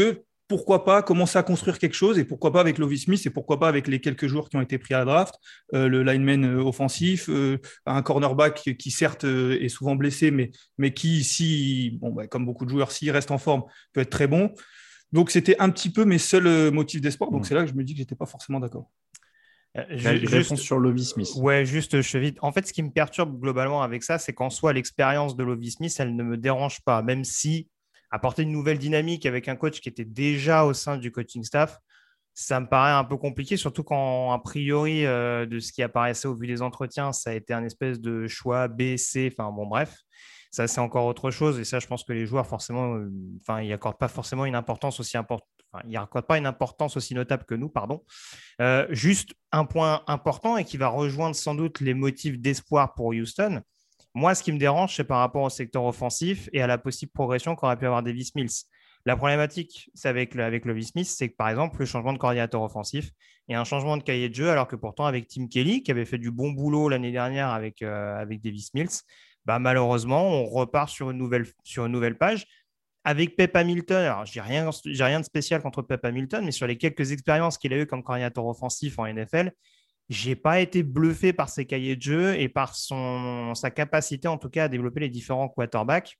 pourquoi 0.48 0.84
pas 0.84 1.02
commencer 1.02 1.38
à 1.38 1.42
construire 1.42 1.78
quelque 1.78 1.94
chose 1.94 2.18
et 2.18 2.24
pourquoi 2.24 2.52
pas 2.52 2.60
avec 2.60 2.78
Lovie 2.78 2.98
Smith 2.98 3.24
et 3.26 3.30
pourquoi 3.30 3.58
pas 3.58 3.68
avec 3.68 3.88
les 3.88 4.00
quelques 4.00 4.26
joueurs 4.26 4.48
qui 4.48 4.56
ont 4.56 4.60
été 4.60 4.78
pris 4.78 4.94
à 4.94 4.98
la 4.98 5.04
draft, 5.04 5.34
euh, 5.74 5.88
le 5.88 6.02
lineman 6.02 6.44
euh, 6.44 6.62
offensif, 6.62 7.28
euh, 7.28 7.58
un 7.84 8.02
cornerback 8.02 8.76
qui 8.78 8.90
certes 8.90 9.24
est 9.24 9.68
souvent 9.68 9.96
blessé, 9.96 10.30
mais, 10.30 10.52
mais 10.78 10.92
qui, 10.92 11.24
si, 11.24 11.98
bon, 12.00 12.12
bah, 12.12 12.26
comme 12.26 12.46
beaucoup 12.46 12.64
de 12.64 12.70
joueurs, 12.70 12.92
s'il 12.92 13.10
reste 13.10 13.30
en 13.30 13.38
forme, 13.38 13.64
peut 13.92 14.02
être 14.02 14.10
très 14.10 14.28
bon. 14.28 14.52
Donc 15.12 15.30
c'était 15.30 15.56
un 15.58 15.70
petit 15.70 15.90
peu 15.90 16.04
mes 16.04 16.18
seuls 16.18 16.70
motifs 16.72 17.00
d'espoir. 17.00 17.30
Donc 17.30 17.46
c'est 17.46 17.54
là 17.54 17.62
que 17.62 17.70
je 17.70 17.74
me 17.74 17.82
dis 17.82 17.94
que 17.94 17.98
j'étais 17.98 18.16
pas 18.16 18.26
forcément 18.26 18.60
d'accord. 18.60 18.90
juste 19.90 20.56
sur 20.56 20.78
Lovie 20.78 21.04
Smith. 21.04 21.30
Ouais, 21.36 21.64
juste 21.64 22.00
je 22.00 22.18
vite. 22.18 22.38
En 22.42 22.52
fait, 22.52 22.66
ce 22.66 22.72
qui 22.72 22.82
me 22.82 22.90
perturbe 22.90 23.40
globalement 23.40 23.82
avec 23.82 24.02
ça, 24.02 24.18
c'est 24.18 24.32
qu'en 24.32 24.50
soi, 24.50 24.72
l'expérience 24.72 25.36
de 25.36 25.42
Lovie 25.42 25.70
Smith, 25.72 25.94
elle 25.98 26.14
ne 26.14 26.22
me 26.22 26.36
dérange 26.36 26.82
pas, 26.82 27.02
même 27.02 27.24
si 27.24 27.68
apporter 28.16 28.42
une 28.42 28.52
nouvelle 28.52 28.78
dynamique 28.78 29.26
avec 29.26 29.48
un 29.48 29.56
coach 29.56 29.80
qui 29.80 29.88
était 29.88 30.04
déjà 30.04 30.64
au 30.64 30.74
sein 30.74 30.96
du 30.96 31.12
coaching 31.12 31.44
staff, 31.44 31.78
ça 32.34 32.60
me 32.60 32.66
paraît 32.66 32.92
un 32.92 33.04
peu 33.04 33.16
compliqué, 33.16 33.56
surtout 33.56 33.82
quand, 33.82 34.32
a 34.32 34.38
priori, 34.38 35.06
euh, 35.06 35.46
de 35.46 35.58
ce 35.58 35.72
qui 35.72 35.82
apparaissait 35.82 36.28
au 36.28 36.34
vu 36.34 36.46
des 36.46 36.60
entretiens, 36.60 37.12
ça 37.12 37.30
a 37.30 37.32
été 37.32 37.54
un 37.54 37.64
espèce 37.64 37.98
de 38.00 38.26
choix 38.26 38.68
B, 38.68 38.96
C, 38.96 39.32
enfin 39.32 39.50
bon, 39.50 39.66
bref. 39.66 39.96
Ça, 40.50 40.66
c'est 40.66 40.80
encore 40.80 41.04
autre 41.06 41.30
chose. 41.30 41.58
Et 41.58 41.64
ça, 41.64 41.80
je 41.80 41.86
pense 41.86 42.04
que 42.04 42.12
les 42.12 42.24
joueurs, 42.24 42.46
forcément, 42.46 42.94
euh, 42.94 43.10
enfin, 43.40 43.60
ils 43.60 43.68
n'accordent 43.68 43.98
pas 43.98 44.08
forcément 44.08 44.46
une 44.46 44.54
importance 44.54 45.00
aussi 45.00 45.16
importante. 45.16 45.48
Pas 46.26 46.38
une 46.38 46.46
importance 46.46 46.96
aussi 46.96 47.14
notable 47.14 47.44
que 47.44 47.54
nous, 47.54 47.68
pardon. 47.68 48.02
Euh, 48.62 48.86
juste 48.90 49.34
un 49.52 49.66
point 49.66 50.02
important 50.06 50.56
et 50.56 50.64
qui 50.64 50.78
va 50.78 50.88
rejoindre 50.88 51.36
sans 51.36 51.54
doute 51.54 51.80
les 51.80 51.92
motifs 51.92 52.38
d'espoir 52.38 52.94
pour 52.94 53.08
Houston, 53.08 53.60
moi, 54.16 54.34
ce 54.34 54.42
qui 54.42 54.50
me 54.50 54.58
dérange, 54.58 54.96
c'est 54.96 55.04
par 55.04 55.18
rapport 55.18 55.42
au 55.42 55.50
secteur 55.50 55.84
offensif 55.84 56.48
et 56.54 56.62
à 56.62 56.66
la 56.66 56.78
possible 56.78 57.12
progression 57.12 57.54
qu'aurait 57.54 57.76
pu 57.76 57.84
avoir 57.84 58.02
Davis 58.02 58.34
Mills. 58.34 58.64
La 59.04 59.14
problématique, 59.14 59.90
avec, 60.04 60.34
avec 60.36 60.64
Levis 60.64 60.86
Smith, 60.86 61.06
c'est 61.06 61.28
que 61.28 61.36
par 61.36 61.50
exemple, 61.50 61.78
le 61.78 61.84
changement 61.84 62.14
de 62.14 62.18
coordinateur 62.18 62.62
offensif 62.62 63.10
et 63.48 63.54
un 63.54 63.64
changement 63.64 63.98
de 63.98 64.02
cahier 64.02 64.30
de 64.30 64.34
jeu, 64.34 64.48
alors 64.48 64.68
que 64.68 64.74
pourtant, 64.74 65.04
avec 65.04 65.28
Tim 65.28 65.48
Kelly, 65.48 65.82
qui 65.82 65.90
avait 65.90 66.06
fait 66.06 66.16
du 66.16 66.30
bon 66.30 66.52
boulot 66.52 66.88
l'année 66.88 67.12
dernière 67.12 67.50
avec, 67.50 67.82
euh, 67.82 68.16
avec 68.16 68.40
Davis 68.40 68.72
Mills, 68.72 68.88
bah, 69.44 69.58
malheureusement, 69.58 70.26
on 70.26 70.46
repart 70.46 70.88
sur 70.88 71.10
une 71.10 71.18
nouvelle, 71.18 71.44
sur 71.62 71.84
une 71.84 71.92
nouvelle 71.92 72.16
page. 72.16 72.46
Avec 73.04 73.36
Pep 73.36 73.54
Hamilton, 73.54 73.98
alors 73.98 74.24
j'ai 74.24 74.40
rien, 74.40 74.70
rien 74.86 75.20
de 75.20 75.26
spécial 75.26 75.60
contre 75.60 75.82
Pep 75.82 76.02
Hamilton, 76.02 76.42
mais 76.42 76.52
sur 76.52 76.66
les 76.66 76.78
quelques 76.78 77.12
expériences 77.12 77.58
qu'il 77.58 77.74
a 77.74 77.76
eues 77.76 77.86
comme 77.86 78.02
coordinateur 78.02 78.46
offensif 78.46 78.98
en 78.98 79.06
NFL, 79.06 79.52
j'ai 80.08 80.36
pas 80.36 80.60
été 80.60 80.82
bluffé 80.82 81.32
par 81.32 81.48
ses 81.48 81.66
cahiers 81.66 81.96
de 81.96 82.02
jeu 82.02 82.38
et 82.38 82.48
par 82.48 82.74
son, 82.76 83.54
sa 83.54 83.70
capacité 83.70 84.28
en 84.28 84.38
tout 84.38 84.48
cas 84.50 84.64
à 84.64 84.68
développer 84.68 85.00
les 85.00 85.08
différents 85.08 85.48
quarterbacks. 85.48 86.18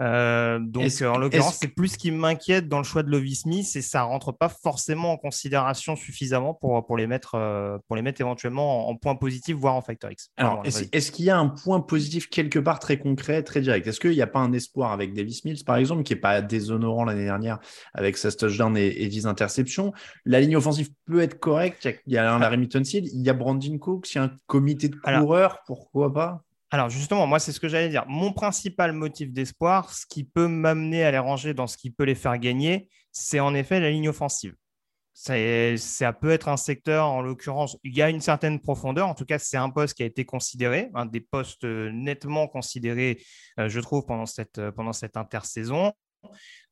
Euh, 0.00 0.58
donc, 0.58 0.90
en 1.02 1.18
l'occurrence, 1.18 1.58
c'est 1.60 1.68
plus 1.68 1.88
ce 1.88 1.98
qui 1.98 2.10
m'inquiète 2.10 2.68
dans 2.68 2.78
le 2.78 2.84
choix 2.84 3.02
de 3.02 3.10
Lovie 3.10 3.36
Smith 3.36 3.70
et 3.74 3.82
ça 3.82 4.02
rentre 4.02 4.32
pas 4.32 4.48
forcément 4.48 5.12
en 5.12 5.16
considération 5.16 5.96
suffisamment 5.96 6.54
pour, 6.54 6.84
pour, 6.86 6.96
les, 6.96 7.06
mettre, 7.06 7.34
euh, 7.34 7.78
pour 7.86 7.96
les 7.96 8.02
mettre 8.02 8.20
éventuellement 8.20 8.88
en, 8.88 8.96
point 8.96 9.14
positif, 9.14 9.56
voire 9.56 9.74
en 9.74 9.82
factor 9.82 10.10
X. 10.10 10.30
Alors, 10.36 10.62
est-ce 10.64 11.12
qu'il 11.12 11.24
y 11.24 11.30
a 11.30 11.38
un 11.38 11.48
point 11.48 11.80
positif 11.80 12.28
quelque 12.30 12.58
part 12.58 12.78
très 12.78 12.98
concret, 12.98 13.42
très 13.42 13.60
direct? 13.60 13.86
Est-ce 13.86 14.00
qu'il 14.00 14.10
n'y 14.10 14.22
a 14.22 14.26
pas 14.26 14.40
un 14.40 14.52
espoir 14.52 14.92
avec 14.92 15.14
Davis 15.14 15.44
Mills, 15.44 15.64
par 15.64 15.76
exemple, 15.76 16.02
qui 16.02 16.14
n'est 16.14 16.20
pas 16.20 16.40
déshonorant 16.40 17.04
l'année 17.04 17.24
dernière 17.24 17.58
avec 17.94 18.16
sa 18.16 18.32
touchdown 18.32 18.76
et, 18.76 19.02
et 19.02 19.08
10 19.08 19.26
interceptions? 19.26 19.92
La 20.24 20.40
ligne 20.40 20.56
offensive 20.56 20.90
peut 21.06 21.20
être 21.20 21.38
correcte. 21.38 21.88
Il 22.06 22.12
y 22.12 22.18
a 22.18 22.32
un 22.32 22.38
Larry 22.38 22.58
Mittenfield, 22.58 23.08
il 23.12 23.22
y 23.22 23.30
a 23.30 23.34
Brandon 23.34 23.78
Cooks, 23.78 24.14
il 24.14 24.18
y 24.18 24.20
a 24.20 24.24
un 24.24 24.32
comité 24.46 24.88
de 24.88 24.96
coureurs, 24.96 25.60
pourquoi 25.66 26.12
pas? 26.12 26.42
Alors 26.72 26.88
justement, 26.88 27.26
moi, 27.26 27.38
c'est 27.38 27.52
ce 27.52 27.60
que 27.60 27.68
j'allais 27.68 27.90
dire. 27.90 28.06
Mon 28.08 28.32
principal 28.32 28.92
motif 28.94 29.30
d'espoir, 29.30 29.92
ce 29.92 30.06
qui 30.06 30.24
peut 30.24 30.48
m'amener 30.48 31.04
à 31.04 31.10
les 31.10 31.18
ranger 31.18 31.52
dans 31.52 31.66
ce 31.66 31.76
qui 31.76 31.90
peut 31.90 32.04
les 32.04 32.14
faire 32.14 32.38
gagner, 32.38 32.88
c'est 33.12 33.40
en 33.40 33.54
effet 33.54 33.78
la 33.78 33.90
ligne 33.90 34.08
offensive. 34.08 34.54
Ça 35.12 36.12
peut 36.14 36.30
être 36.30 36.48
un 36.48 36.56
secteur, 36.56 37.06
en 37.06 37.20
l'occurrence, 37.20 37.76
il 37.84 37.94
y 37.94 38.00
a 38.00 38.08
une 38.08 38.22
certaine 38.22 38.58
profondeur. 38.58 39.06
En 39.06 39.14
tout 39.14 39.26
cas, 39.26 39.38
c'est 39.38 39.58
un 39.58 39.68
poste 39.68 39.94
qui 39.94 40.02
a 40.02 40.06
été 40.06 40.24
considéré, 40.24 40.90
un 40.94 41.04
des 41.04 41.20
postes 41.20 41.64
euh, 41.64 41.90
nettement 41.92 42.48
considérés, 42.48 43.22
euh, 43.60 43.68
je 43.68 43.78
trouve, 43.80 44.06
pendant 44.06 44.24
cette, 44.24 44.58
euh, 44.58 44.72
pendant 44.72 44.94
cette 44.94 45.18
intersaison. 45.18 45.92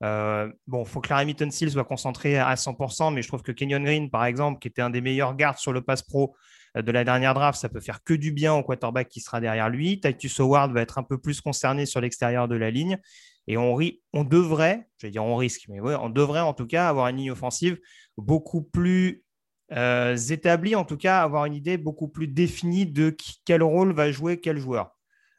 Bon, 0.00 0.82
il 0.82 0.88
faut 0.88 1.00
que 1.00 1.08
Larry 1.08 1.34
Seal 1.50 1.70
soit 1.70 1.84
concentré 1.84 2.38
à 2.38 2.54
100%, 2.54 3.12
mais 3.12 3.22
je 3.22 3.28
trouve 3.28 3.42
que 3.42 3.52
Kenyon 3.52 3.82
Green, 3.82 4.10
par 4.10 4.24
exemple, 4.24 4.58
qui 4.58 4.68
était 4.68 4.82
un 4.82 4.90
des 4.90 5.00
meilleurs 5.00 5.36
gardes 5.36 5.58
sur 5.58 5.72
le 5.72 5.82
pass 5.82 6.02
pro, 6.02 6.34
euh, 6.76 6.82
de 6.82 6.92
la 6.92 7.04
dernière 7.04 7.34
draft, 7.34 7.58
ça 7.58 7.68
peut 7.68 7.80
faire 7.80 8.02
que 8.02 8.14
du 8.14 8.32
bien 8.32 8.54
au 8.54 8.62
quarterback 8.62 9.08
qui 9.08 9.20
sera 9.20 9.40
derrière 9.40 9.68
lui. 9.68 10.00
Titus 10.00 10.40
Howard 10.40 10.72
va 10.72 10.82
être 10.82 10.98
un 10.98 11.02
peu 11.02 11.18
plus 11.18 11.40
concerné 11.40 11.86
sur 11.86 12.00
l'extérieur 12.00 12.48
de 12.48 12.56
la 12.56 12.70
ligne. 12.70 12.98
Et 13.46 13.56
on, 13.56 13.76
on 14.12 14.24
devrait, 14.24 14.88
je 14.98 15.06
vais 15.06 15.10
dire 15.10 15.24
on 15.24 15.36
risque, 15.36 15.62
mais 15.68 15.80
ouais, 15.80 15.96
on 15.96 16.10
devrait 16.10 16.40
en 16.40 16.54
tout 16.54 16.66
cas 16.66 16.88
avoir 16.88 17.08
une 17.08 17.16
ligne 17.16 17.30
offensive 17.32 17.78
beaucoup 18.16 18.62
plus 18.62 19.24
euh, 19.72 20.16
établie, 20.16 20.76
en 20.76 20.84
tout 20.84 20.96
cas 20.96 21.22
avoir 21.22 21.46
une 21.46 21.54
idée 21.54 21.76
beaucoup 21.76 22.08
plus 22.08 22.28
définie 22.28 22.86
de 22.86 23.16
quel 23.44 23.62
rôle 23.62 23.92
va 23.92 24.12
jouer 24.12 24.40
quel 24.40 24.58
joueur. 24.58 24.96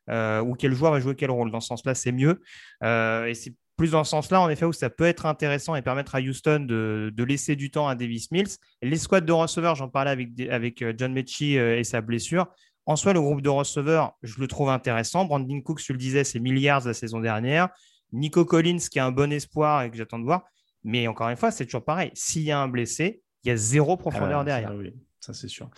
Euh, 0.10 0.41
ou 0.41 0.56
quel 0.56 0.74
joueur 0.74 0.91
va 0.91 1.00
jouer 1.00 1.15
quel 1.15 1.32
rôle. 1.32 1.51
Dans 1.51 1.62
ce 1.62 1.68
sens-là, 1.68 1.94
c'est 1.96 2.12
mieux. 2.12 2.41
et 2.82 3.34
c'est 3.34 3.56
plus 3.78 3.92
dans 3.92 4.04
ce 4.04 4.12
sens-là, 4.12 4.42
en 4.42 4.50
effet, 4.50 4.66
où 4.66 4.74
ça 4.74 4.90
peut 4.90 5.06
être 5.06 5.25
intéressant 5.25 5.75
et 5.75 5.82
permettre 5.82 6.16
à 6.16 6.20
Houston 6.20 6.66
de, 6.68 7.24
laisser 7.24 7.56
du 7.56 7.72
temps 7.72 7.88
à 7.88 7.96
Davis 7.96 8.32
Mills. 8.32 8.50
Les 8.82 8.98
squads 8.98 9.22
de 9.22 9.32
receveurs, 9.32 9.75
j'en 9.75 9.90
parlais 9.90 10.12
avec, 10.12 10.40
avec 10.50 10.82
euh, 10.82 10.94
John 10.98 11.13
Mechie 11.13 11.58
euh, 11.58 11.80
et 11.80 11.84
sa 11.84 12.01
blessure. 12.01 12.48
En 12.86 12.96
soi, 12.96 13.13
le 13.13 13.22
groupe 13.22 13.42
de 13.42 13.50
receveurs, 13.50 14.13
je 14.24 14.40
le 14.40 14.48
trouve 14.48 14.70
intéressant. 14.70 15.25
Brandon 15.25 15.62
Cooks, 15.62 15.82
tu 15.82 15.94
le 15.94 15.98
disais, 15.98 16.24
c'est 16.24 16.40
milliards 16.40 16.86
la 16.86 16.94
saison 16.94 17.20
dernière. 17.20 17.70
Nico 18.12 18.44
Collins, 18.44 18.80
qui 18.92 19.00
a 19.00 19.06
un 19.06 19.12
bon 19.12 19.32
espoir 19.32 19.84
et 19.84 19.92
que 19.92 19.98
j'attends 19.98 20.20
de 20.20 20.25
voir. 20.25 20.44
Mais 20.84 21.08
encore 21.08 21.30
une 21.30 21.38
fois, 21.38 21.51
c'est 21.51 21.66
toujours 21.66 21.86
pareil. 21.86 22.12
S'il 22.13 22.42
y 22.42 22.51
a 22.51 22.60
un 22.60 22.68
blessé, 22.68 23.22
il 23.44 23.50
y 23.50 23.51
a 23.51 23.56
zéro 23.56 23.98
profondeur 23.98 24.40
ah, 24.40 24.44
derrière. 24.44 24.74
oui, 24.75 24.94
ça 25.20 25.34
c'est 25.34 25.48
sûr. 25.48 25.70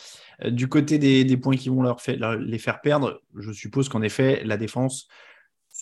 Euh, 0.44 0.50
du 0.50 0.68
côté 0.68 0.98
des, 0.98 1.38
points 1.38 1.58
qui 1.58 1.70
vont 1.70 1.82
leur 1.82 1.98
les 2.40 2.58
faire 2.58 2.82
perdre, 2.82 3.22
je 3.38 3.52
suppose 3.52 3.90
qu'en 3.90 4.02
effet, 4.02 4.44
la 4.46 4.58
défense 4.58 5.08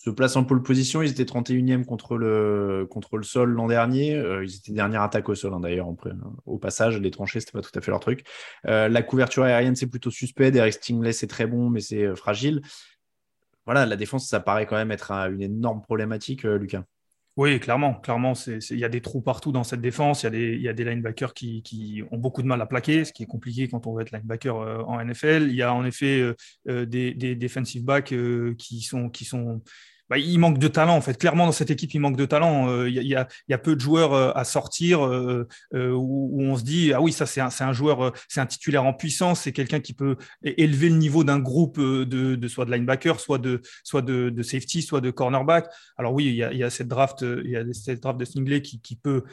se 0.04 0.10
place 0.10 0.36
en 0.36 0.44
pole 0.44 0.64
position. 0.64 1.04
Ils 1.04 1.12
étaient 1.12 1.24
31e 1.24 1.86
contre 1.86 2.18
le, 2.18 2.88
contre 2.90 3.18
le 3.18 3.24
sol 3.24 3.52
l'an 3.52 3.68
dernier. 3.68 4.16
Euh, 4.16 4.44
ils 4.44 4.56
étaient 4.56 4.72
dernière 4.72 5.04
attaque 5.04 5.30
au 5.30 5.36
sol, 5.36 5.54
hein, 5.54 5.60
d'ailleurs. 5.60 5.88
Au 6.46 6.58
passage, 6.58 7.00
les 7.00 7.12
tranchées, 7.12 7.40
c'était 7.40 7.52
pas 7.52 7.62
tout 7.62 7.78
à 7.78 7.82
fait 7.82 7.92
leur 7.92 8.00
truc. 8.00 8.26
Euh, 8.66 8.90
la 8.90 9.04
couverture 9.04 9.44
aérienne, 9.44 9.76
c'est 9.76 9.88
plutôt 9.88 10.10
suspect. 10.10 10.50
Derek 10.50 10.74
Stingley, 10.74 11.14
c'est 11.14 11.28
très 11.28 11.46
bon, 11.46 11.70
mais 11.70 11.82
c'est 11.82 12.04
euh, 12.04 12.16
fragile. 12.16 12.62
Voilà, 13.66 13.86
la 13.86 13.96
défense, 13.96 14.28
ça 14.28 14.40
paraît 14.40 14.66
quand 14.66 14.76
même 14.76 14.92
être 14.92 15.12
une 15.12 15.44
énorme 15.44 15.84
problématique, 15.84 16.44
Lucas. 16.44 16.84
Oui, 17.38 17.60
clairement. 17.60 17.94
Clairement, 17.94 18.34
il 18.48 18.80
y 18.80 18.84
a 18.84 18.90
des 18.90 19.02
trous 19.02 19.22
partout 19.22 19.52
dans 19.52 19.64
cette 19.64 19.82
défense. 19.82 20.24
Il 20.24 20.34
y 20.34 20.64
y 20.64 20.68
a 20.68 20.74
des 20.74 20.84
linebackers 20.84 21.36
qui, 21.36 22.04
ont 22.10 22.18
beaucoup 22.18 22.42
de 22.42 22.48
mal 22.48 22.60
à 22.60 22.66
plaquer, 22.66 23.06
ce 23.06 23.14
qui 23.14 23.22
est 23.22 23.28
compliqué 23.28 23.68
quand 23.68 23.86
on 23.86 23.94
veut 23.94 24.02
être 24.02 24.12
linebacker 24.12 24.56
en 24.56 25.06
NFL. 25.06 25.44
Il 25.48 25.56
y 25.56 25.62
a 25.62 25.74
en 25.74 25.86
effet 25.86 26.34
des, 26.66 27.14
des, 27.14 27.36
defensive 27.36 27.86
backs 27.86 28.14
qui, 28.58 28.82
sont, 28.82 29.10
qui 29.10 29.26
sont 29.26 29.62
bah, 30.12 30.18
il 30.18 30.40
manque 30.40 30.58
de 30.58 30.68
talent, 30.68 30.98
en 30.98 31.00
fait. 31.00 31.18
Clairement, 31.18 31.46
dans 31.46 31.54
cette 31.54 31.72
équipe, 31.72 31.94
il 31.94 32.00
manque 32.00 32.18
de 32.18 32.26
talent. 32.26 32.70
Euh, 32.70 32.90
il 32.90 33.02
y, 33.02 33.16
a, 33.16 33.58
peu 33.58 33.78
de 33.78 33.80
joueurs 33.80 34.14
euh, 34.14 34.34
à 34.36 34.44
sortir 34.44 35.06
euh, 35.06 35.48
où, 35.72 36.42
on 36.42 36.58
se 36.58 36.64
dit, 36.64 36.92
ah 36.92 37.00
oui, 37.00 37.14
ça, 37.14 37.26
c'est 37.26 37.40
un, 37.40 37.72
joueur, 37.72 38.12
c'est 38.28 38.42
un 38.42 38.46
titulaire 38.46 38.84
en 38.84 38.92
puissance, 38.92 39.40
c'est 39.40 39.54
quelqu'un 39.54 39.80
qui 39.80 39.94
peut 39.94 40.18
élever 40.44 40.90
le 40.90 40.98
niveau 40.98 41.24
d'un 41.24 41.40
groupe 41.40 41.80
de, 41.80 42.48
soit 42.50 42.66
de 42.66 42.74
linebacker, 42.74 43.22
soit 43.22 43.38
de, 43.38 43.62
soit 43.86 44.02
de, 44.02 44.42
safety, 44.44 44.82
soit 44.82 45.00
de 45.00 45.12
cornerback. 45.12 45.70
Alors 45.96 46.14
oui, 46.14 46.26
il 46.26 46.36
y 46.36 46.64
a, 46.64 46.70
cette 46.70 46.90
draft, 46.90 47.22
il 47.22 47.50
y 47.50 47.56
a 47.56 47.64
cette 47.72 48.02
draft 48.02 48.20
de 48.20 48.26
Stingley 48.26 48.62
qui, 48.62 48.98
peut 49.02 49.24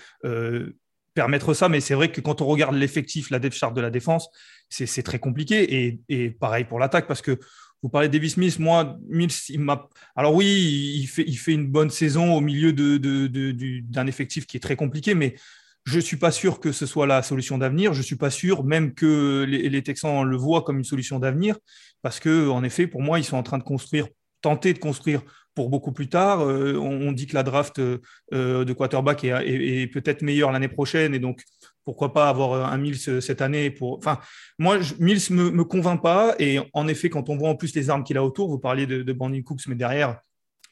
permettre 1.12 1.54
ça, 1.54 1.68
mais 1.68 1.80
c'est 1.80 1.94
vrai 1.94 2.12
que 2.12 2.20
quand 2.20 2.40
on 2.40 2.47
regarde 2.47 2.76
l'effectif, 2.76 3.30
la 3.30 3.40
depth 3.40 3.56
chart 3.56 3.75
de 3.75 3.80
la 3.80 3.90
défense, 3.90 4.28
c'est 4.68 5.02
très 5.02 5.18
compliqué. 5.18 5.87
Et, 5.87 6.00
et 6.08 6.30
pareil 6.30 6.66
pour 6.66 6.78
l'attaque, 6.78 7.08
parce 7.08 7.23
que 7.23 7.40
vous 7.82 7.88
parlez 7.88 8.08
de 8.08 8.12
Davis 8.12 8.35
Smith, 8.35 8.58
moi, 8.58 8.99
Mills, 9.08 9.30
il 9.49 9.61
m'a. 9.61 9.88
Alors 10.16 10.35
oui, 10.35 11.06
il 11.26 11.37
fait, 11.37 11.52
une 11.52 11.68
bonne 11.68 11.90
saison 11.90 12.35
au 12.35 12.40
milieu 12.40 12.73
d'un 12.73 14.06
effectif 14.06 14.47
qui 14.47 14.56
est 14.56 14.61
très 14.61 14.76
compliqué, 14.76 15.14
mais 15.14 15.37
je 15.85 15.97
ne 15.97 16.00
suis 16.00 16.16
pas 16.16 16.32
sûr 16.32 16.61
que 16.61 16.73
ce 16.73 16.87
soit 16.87 17.06
la 17.06 17.23
solution 17.23 17.56
d'avenir. 17.56 17.94
Je 17.94 18.00
ne 18.00 18.04
suis 18.04 18.16
pas 18.16 18.30
sûr 18.30 18.64
même 18.64 18.94
que 18.94 19.44
les, 19.49 19.82
Texans 19.82 20.25
le 20.25 20.37
voient 20.37 20.62
comme 20.62 20.78
une 20.78 20.85
solution 20.85 21.18
d'avenir, 21.20 21.56
parce 22.02 22.18
que 22.18 22.49
en 22.49 22.64
effet, 22.64 22.87
pour 22.87 23.00
moi, 23.00 23.20
ils 23.20 23.25
sont 23.25 23.37
en 23.37 23.44
train 23.44 23.58
de 23.58 23.62
construire, 23.62 24.08
tenter 24.40 24.73
de 24.73 24.78
construire 24.78 25.23
pour 25.54 25.70
beaucoup 25.70 25.92
plus 25.92 26.08
tard. 26.08 26.40
Euh, 26.40 26.75
on, 26.76 27.12
dit 27.12 27.26
que 27.26 27.35
la 27.35 27.44
draft 27.44 27.78
euh, 27.78 28.00
de 28.30 28.73
quarterback 28.73 29.25
est, 29.25 29.87
peut-être 29.92 30.23
meilleure 30.23 30.50
l'année 30.50 30.68
prochaine, 30.68 31.14
et 31.14 31.20
donc 31.20 31.42
pourquoi 31.88 32.12
pas 32.12 32.28
avoir 32.28 32.71
un 32.71 32.76
Mills 32.76 33.23
cette 33.23 33.40
année 33.40 33.71
pour. 33.71 33.97
Enfin, 33.97 34.18
moi, 34.59 34.76
Mills 34.99 35.23
me, 35.30 35.50
me 35.50 35.64
convainc 35.64 36.02
pas. 36.02 36.35
Et 36.38 36.59
en 36.75 36.87
effet, 36.87 37.09
quand 37.09 37.30
on 37.30 37.37
voit 37.38 37.49
en 37.49 37.54
plus 37.54 37.75
les 37.75 37.88
armes 37.88 38.04
qu'il 38.04 38.18
a 38.18 38.23
autour, 38.23 38.50
vous 38.50 38.59
parliez 38.59 38.85
de, 38.85 39.02
de 39.02 39.12
Brandon 39.14 39.40
Cooks, 39.40 39.66
mais 39.68 39.75
derrière, 39.75 40.21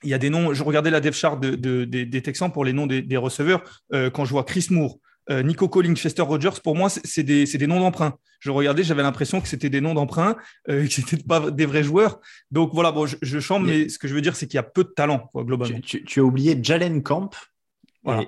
il 0.03 0.11
y 0.11 0.13
a 0.13 0.19
des 0.19 0.29
noms. 0.29 0.53
Je 0.53 0.63
regardais 0.63 0.91
la 0.91 1.01
depth 1.01 1.17
chart 1.17 1.41
des 1.41 2.23
Texans 2.23 2.53
pour 2.53 2.67
les 2.67 2.75
noms 2.75 2.87
des, 2.87 3.17
receveurs. 3.17 3.63
Euh, 3.95 4.11
quand 4.11 4.27
je 4.27 4.31
vois 4.33 4.45
Chris 4.45 4.67
Moore, 4.69 4.99
euh, 5.31 5.43
Nico 5.43 5.71
Collins, 5.71 5.97
Chester 5.97 6.21
Rogers, 6.21 6.61
pour 6.63 6.77
moi, 6.77 6.91
c'est 6.91 7.23
des, 7.23 7.67
noms 7.67 7.81
d'emprunt. 7.81 8.19
Je 8.41 8.51
regardais, 8.51 8.85
j'avais 8.85 9.03
l'impression 9.03 9.41
que 9.41 9.49
c'était 9.49 9.71
des 9.71 9.81
noms 9.81 9.95
d'emprunt, 9.95 10.37
euh, 10.69 10.85
que 10.87 10.93
c'était 10.93 11.17
pas 11.17 11.51
des 11.51 11.65
vrais 11.65 11.83
joueurs. 11.83 12.21
Donc 12.51 12.75
voilà, 12.75 12.93
bon, 12.93 13.07
je, 13.07 13.17
je 13.23 13.41
chante, 13.41 13.65
mais 13.65 13.89
ce 13.89 13.99
que 13.99 14.07
je 14.07 14.15
veux 14.15 14.21
dire, 14.21 14.37
c'est 14.37 14.47
qu'il 14.47 14.57
y 14.57 14.59
a 14.59 14.65
peu 14.65 14.85
de 14.85 14.93
talent, 14.95 15.31
globalement. 15.35 15.81
Tu, 15.81 16.05
tu, 16.05 16.21
as 16.21 16.25
oublié 16.25 16.59
Jalen 16.63 17.03
Camp, 17.03 17.35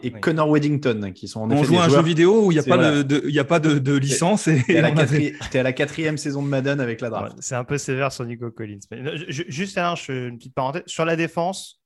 et, 0.02 0.10
Connor 0.10 0.48
Weddington, 0.48 1.12
qui 1.14 1.28
sont 1.28 1.40
en 1.40 1.50
On 1.50 1.62
joue 1.62 1.78
un 1.78 1.88
jeu 1.88 2.02
vidéo 2.02 2.46
où 2.46 2.52
il 2.52 2.54
n'y 2.54 2.60
a, 2.60 2.62
pas 2.62 3.02
de, 3.02 3.38
a 3.38 3.44
pas 3.44 3.60
de, 3.60 3.96
licence. 3.96 4.48
Et, 4.48 4.78
à, 4.78 5.62
la 5.62 5.72
quatrième 5.72 6.16
saison 6.16 6.42
de 6.42 6.48
Madden 6.48 6.80
avec 6.80 7.00
la 7.00 7.10
draft. 7.10 7.36
c'est 7.40 7.54
un 7.54 7.64
peu 7.64 7.78
sévère 7.78 8.12
sur 8.12 8.24
Nico 8.24 8.50
Collins. 8.50 8.80
juste 9.28 9.78
alors, 9.78 9.98
une 10.08 10.38
petite 10.38 10.54
parenthèse. 10.54 10.82
Sur 10.86 11.04
la 11.04 11.16
défense, 11.16 11.80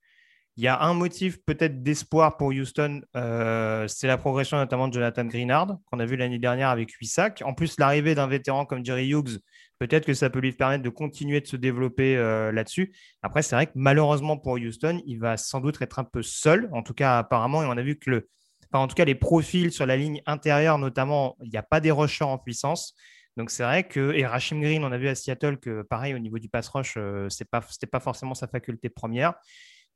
il 0.56 0.64
y 0.64 0.68
a 0.68 0.82
un 0.82 0.92
motif 0.92 1.38
peut-être 1.46 1.82
d'espoir 1.82 2.36
pour 2.36 2.48
Houston, 2.48 3.00
euh, 3.16 3.88
c'est 3.88 4.06
la 4.06 4.18
progression 4.18 4.58
notamment 4.58 4.88
de 4.88 4.92
Jonathan 4.92 5.24
Greenard, 5.24 5.78
qu'on 5.86 5.98
a 5.98 6.04
vu 6.04 6.16
l'année 6.16 6.38
dernière 6.38 6.68
avec 6.68 6.90
8 6.90 7.06
sacs. 7.06 7.42
En 7.44 7.54
plus, 7.54 7.78
l'arrivée 7.78 8.14
d'un 8.14 8.26
vétéran 8.26 8.66
comme 8.66 8.84
Jerry 8.84 9.08
Hughes, 9.08 9.40
peut-être 9.82 10.06
que 10.06 10.14
ça 10.14 10.30
peut 10.30 10.38
lui 10.38 10.52
permettre 10.52 10.84
de 10.84 10.88
continuer 10.90 11.40
de 11.40 11.46
se 11.48 11.56
développer 11.56 12.16
euh, 12.16 12.52
là-dessus. 12.52 12.94
Après, 13.20 13.42
c'est 13.42 13.56
vrai 13.56 13.66
que 13.66 13.72
malheureusement 13.74 14.36
pour 14.36 14.52
Houston, 14.52 15.02
il 15.06 15.18
va 15.18 15.36
sans 15.36 15.60
doute 15.60 15.82
être 15.82 15.98
un 15.98 16.04
peu 16.04 16.22
seul, 16.22 16.68
en 16.72 16.84
tout 16.84 16.94
cas 16.94 17.18
apparemment, 17.18 17.64
et 17.64 17.66
on 17.66 17.72
a 17.72 17.82
vu 17.82 17.98
que 17.98 18.08
le, 18.08 18.28
en 18.72 18.86
tout 18.86 18.94
cas 18.94 19.04
les 19.04 19.16
profils 19.16 19.72
sur 19.72 19.84
la 19.84 19.96
ligne 19.96 20.22
intérieure 20.24 20.78
notamment, 20.78 21.36
il 21.42 21.50
n'y 21.50 21.56
a 21.56 21.64
pas 21.64 21.80
des 21.80 21.90
rushers 21.90 22.24
en 22.24 22.38
puissance. 22.38 22.94
Donc 23.36 23.50
c'est 23.50 23.64
vrai 23.64 23.82
que, 23.82 24.12
et 24.12 24.24
Rashim 24.24 24.60
Green, 24.60 24.84
on 24.84 24.92
a 24.92 24.98
vu 24.98 25.08
à 25.08 25.16
Seattle 25.16 25.56
que 25.56 25.82
pareil 25.82 26.14
au 26.14 26.20
niveau 26.20 26.38
du 26.38 26.48
pass 26.48 26.68
rush, 26.68 26.94
euh, 26.96 27.28
ce 27.28 27.42
n'était 27.42 27.86
pas 27.90 28.00
forcément 28.00 28.34
sa 28.34 28.46
faculté 28.46 28.88
première. 28.88 29.34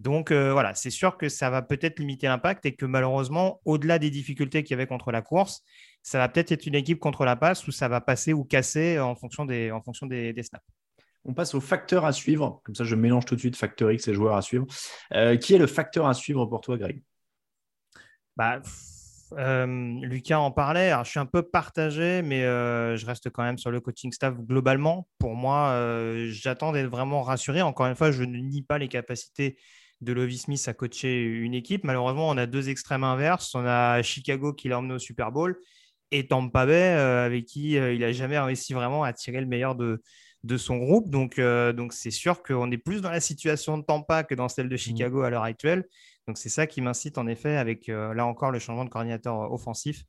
Donc 0.01 0.33
euh, 0.33 0.53
voilà, 0.53 0.75
c'est 0.75 0.91
sûr 0.91 1.17
que 1.17 1.29
ça 1.29 1.49
va 1.49 1.63
peut-être 1.63 2.01
limiter 2.01 2.27
l'impact 2.27 2.67
et 2.67 2.75
que 2.75 2.87
malheureusement, 2.87 3.61
au-delà 3.65 4.01
des 4.01 4.11
difficultés 4.11 4.65
qu'il 4.65 4.73
y 4.73 4.75
avait 4.75 4.87
contre 4.87 5.13
la 5.13 5.23
course, 5.23 5.63
ça 6.07 6.19
va 6.19 6.29
peut-être 6.29 6.53
être 6.53 6.67
une 6.67 6.77
équipe 6.77 7.01
contre 7.01 7.25
la 7.25 7.35
passe 7.35 7.67
où 7.67 7.73
ça 7.73 7.89
va 7.89 8.01
passer 8.01 8.33
ou 8.33 8.45
casser 8.45 9.01
en 9.01 9.17
fonction 9.17 9.45
des, 9.45 9.73
en 9.73 9.83
fonction 9.83 10.07
des, 10.07 10.33
snaps. 10.41 10.65
On 11.25 11.35
passe 11.35 11.53
au 11.53 11.61
facteur 11.61 12.05
à 12.05 12.13
suivre. 12.13 12.61
Comme 12.63 12.77
ça, 12.77 12.85
je 12.85 12.95
mélange 12.95 13.25
tout 13.25 13.35
de 13.35 13.41
suite 13.41 13.57
facteur 13.57 13.91
X 13.91 14.07
et 14.07 14.15
joueur 14.15 14.37
à 14.37 14.43
suivre. 14.43 14.67
Euh, 15.15 15.37
qui 15.37 15.55
est 15.55 15.59
le 15.59 15.67
facteur 15.67 16.07
à 16.07 16.15
suivre 16.15 16.47
pour 16.47 16.61
toi, 16.61 16.79
Greg? 16.79 17.03
Bah, 18.37 18.63
euh, 19.33 19.67
Lucas 20.01 20.39
en 20.39 20.53
parlait. 20.53 20.95
je 21.03 21.11
suis 21.11 21.19
un 21.19 21.27
peu 21.27 21.43
partagé, 21.43 22.23
mais 22.23 22.43
je 22.43 23.05
reste 23.05 23.29
quand 23.31 23.43
même 23.43 23.59
sur 23.59 23.73
le 23.73 23.81
coaching 23.81 24.13
staff 24.13 24.37
globalement. 24.39 25.09
Pour 25.19 25.35
moi, 25.35 25.77
j'attends 26.29 26.71
d'être 26.71 26.87
vraiment 26.87 27.23
rassuré. 27.23 27.63
Encore 27.63 27.87
une 27.87 27.97
fois, 27.97 28.13
je 28.13 28.23
ne 28.23 28.39
nie 28.39 28.63
pas 28.63 28.79
les 28.79 28.87
capacités 28.87 29.59
de 30.03 30.13
Lovie 30.13 30.39
Smith 30.39 30.63
à 30.69 30.73
coacher 30.73 31.21
une 31.21 31.55
équipe. 31.55 31.83
Malheureusement, 31.83 32.29
on 32.29 32.37
a 32.37 32.47
deux 32.47 32.69
extrêmes 32.69 33.03
inverses. 33.03 33.53
On 33.57 33.67
a 33.67 34.01
Chicago 34.03 34.53
qui 34.53 34.69
l'a 34.69 34.79
emmené 34.79 34.95
au 34.95 35.01
Super 35.01 35.33
Bowl 35.33 35.59
et 36.13 36.29
Tampa 36.29 36.67
Bay 36.67 36.73
euh, 36.73 37.27
avec 37.27 37.47
qui 37.47 37.79
euh, 37.79 37.93
il 37.93 38.01
n'a 38.01 38.13
jamais 38.13 38.39
réussi 38.39 38.75
vraiment 38.75 39.05
à 39.05 39.13
tirer 39.13 39.41
le 39.41 39.47
meilleur 39.47 39.75
de, 39.75 40.03
de 40.45 40.57
son 40.57 40.77
groupe. 40.79 41.11
Donc, 41.11 41.39
euh, 41.39 41.73
donc 41.73 41.93
c'est 41.93 42.11
sûr 42.11 42.43
qu'on 42.43 42.71
est 42.71 42.79
plus 42.79 43.01
dans 43.01 43.11
la 43.11 43.21
situation 43.21 43.79
de 43.79 43.85
Tampa 43.85 44.25
que 44.25 44.35
dans 44.35 44.49
celle 44.49 44.69
de 44.69 44.77
Chicago 44.77 45.23
à 45.23 45.31
l'heure 45.31 45.45
actuelle. 45.45 45.85
Donc, 46.27 46.39
c'est 46.39 46.49
ça 46.49 46.67
qui 46.67 46.81
m'incite 46.81 47.19
en 47.19 47.27
effet, 47.29 47.57
avec 47.57 47.87
là 47.87 48.27
encore 48.27 48.51
le 48.51 48.59
changement 48.59 48.85
de 48.85 48.91
coordinateur 48.91 49.53
offensif, 49.53 50.03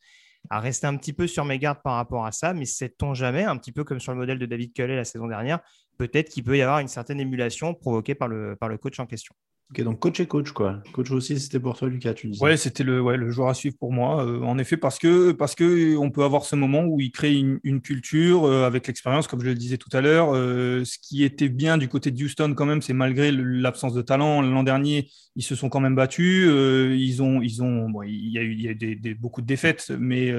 à 0.49 0.59
rester 0.59 0.87
un 0.87 0.97
petit 0.97 1.13
peu 1.13 1.27
sur 1.27 1.45
mes 1.45 1.59
gardes 1.59 1.83
par 1.83 1.93
rapport 1.93 2.25
à 2.25 2.31
ça. 2.31 2.55
Mais 2.55 2.65
sait-on 2.65 3.13
jamais, 3.13 3.43
un 3.43 3.55
petit 3.55 3.71
peu 3.71 3.83
comme 3.83 3.99
sur 3.99 4.13
le 4.13 4.17
modèle 4.17 4.39
de 4.39 4.47
David 4.47 4.73
Culley 4.73 4.95
la 4.95 5.05
saison 5.05 5.27
dernière, 5.27 5.59
peut-être 5.99 6.29
qu'il 6.29 6.43
peut 6.43 6.57
y 6.57 6.63
avoir 6.63 6.79
une 6.79 6.87
certaine 6.87 7.19
émulation 7.19 7.75
provoquée 7.75 8.15
par 8.15 8.29
le, 8.29 8.55
par 8.55 8.67
le 8.67 8.79
coach 8.79 8.99
en 8.99 9.05
question. 9.05 9.35
Ok, 9.69 9.81
donc 9.81 9.99
coach 9.99 10.21
et 10.21 10.27
coach, 10.27 10.51
quoi. 10.51 10.81
Coach 10.93 11.11
aussi, 11.11 11.37
c'était 11.37 11.59
pour 11.59 11.77
toi, 11.77 11.89
Lucas, 11.89 12.13
tu 12.13 12.29
disais. 12.29 12.41
Ouais, 12.41 12.55
c'était 12.55 12.85
le, 12.85 13.01
ouais, 13.01 13.17
joueur 13.29 13.49
à 13.49 13.53
suivre 13.53 13.75
pour 13.77 13.91
moi. 13.91 14.25
Euh, 14.25 14.41
en 14.41 14.57
effet, 14.57 14.77
parce 14.77 14.97
que, 14.97 15.33
parce 15.33 15.55
que 15.55 15.97
on 15.97 16.09
peut 16.09 16.23
avoir 16.23 16.45
ce 16.45 16.55
moment 16.55 16.85
où 16.85 17.01
il 17.01 17.11
crée 17.11 17.33
une, 17.33 17.81
culture 17.81 18.45
euh, 18.45 18.65
avec 18.65 18.87
l'expérience, 18.87 19.27
comme 19.27 19.41
je 19.41 19.47
le 19.47 19.55
disais 19.55 19.77
tout 19.77 19.89
à 19.91 19.99
l'heure. 19.99 20.33
Euh, 20.33 20.85
ce 20.85 20.97
qui 20.97 21.25
était 21.25 21.49
bien 21.49 21.77
du 21.77 21.89
côté 21.89 22.11
de 22.11 22.23
Houston, 22.23 22.53
quand 22.55 22.65
même, 22.65 22.81
c'est 22.81 22.93
malgré 22.93 23.29
l'absence 23.33 23.93
de 23.93 24.01
talent. 24.01 24.41
L'an 24.41 24.63
dernier, 24.63 25.09
ils 25.35 25.43
se 25.43 25.53
sont 25.53 25.67
quand 25.67 25.81
même 25.81 25.95
battus. 25.95 26.45
ils 26.47 27.21
ont, 27.21 27.41
ils 27.41 27.61
ont, 27.61 28.01
il 28.03 28.31
y 28.31 28.37
a 28.37 28.43
eu, 28.43 28.53
il 28.53 28.61
y 28.61 28.69
a 28.69 28.73
des, 28.73 29.15
beaucoup 29.15 29.41
de 29.41 29.47
défaites, 29.47 29.91
mais, 29.99 30.33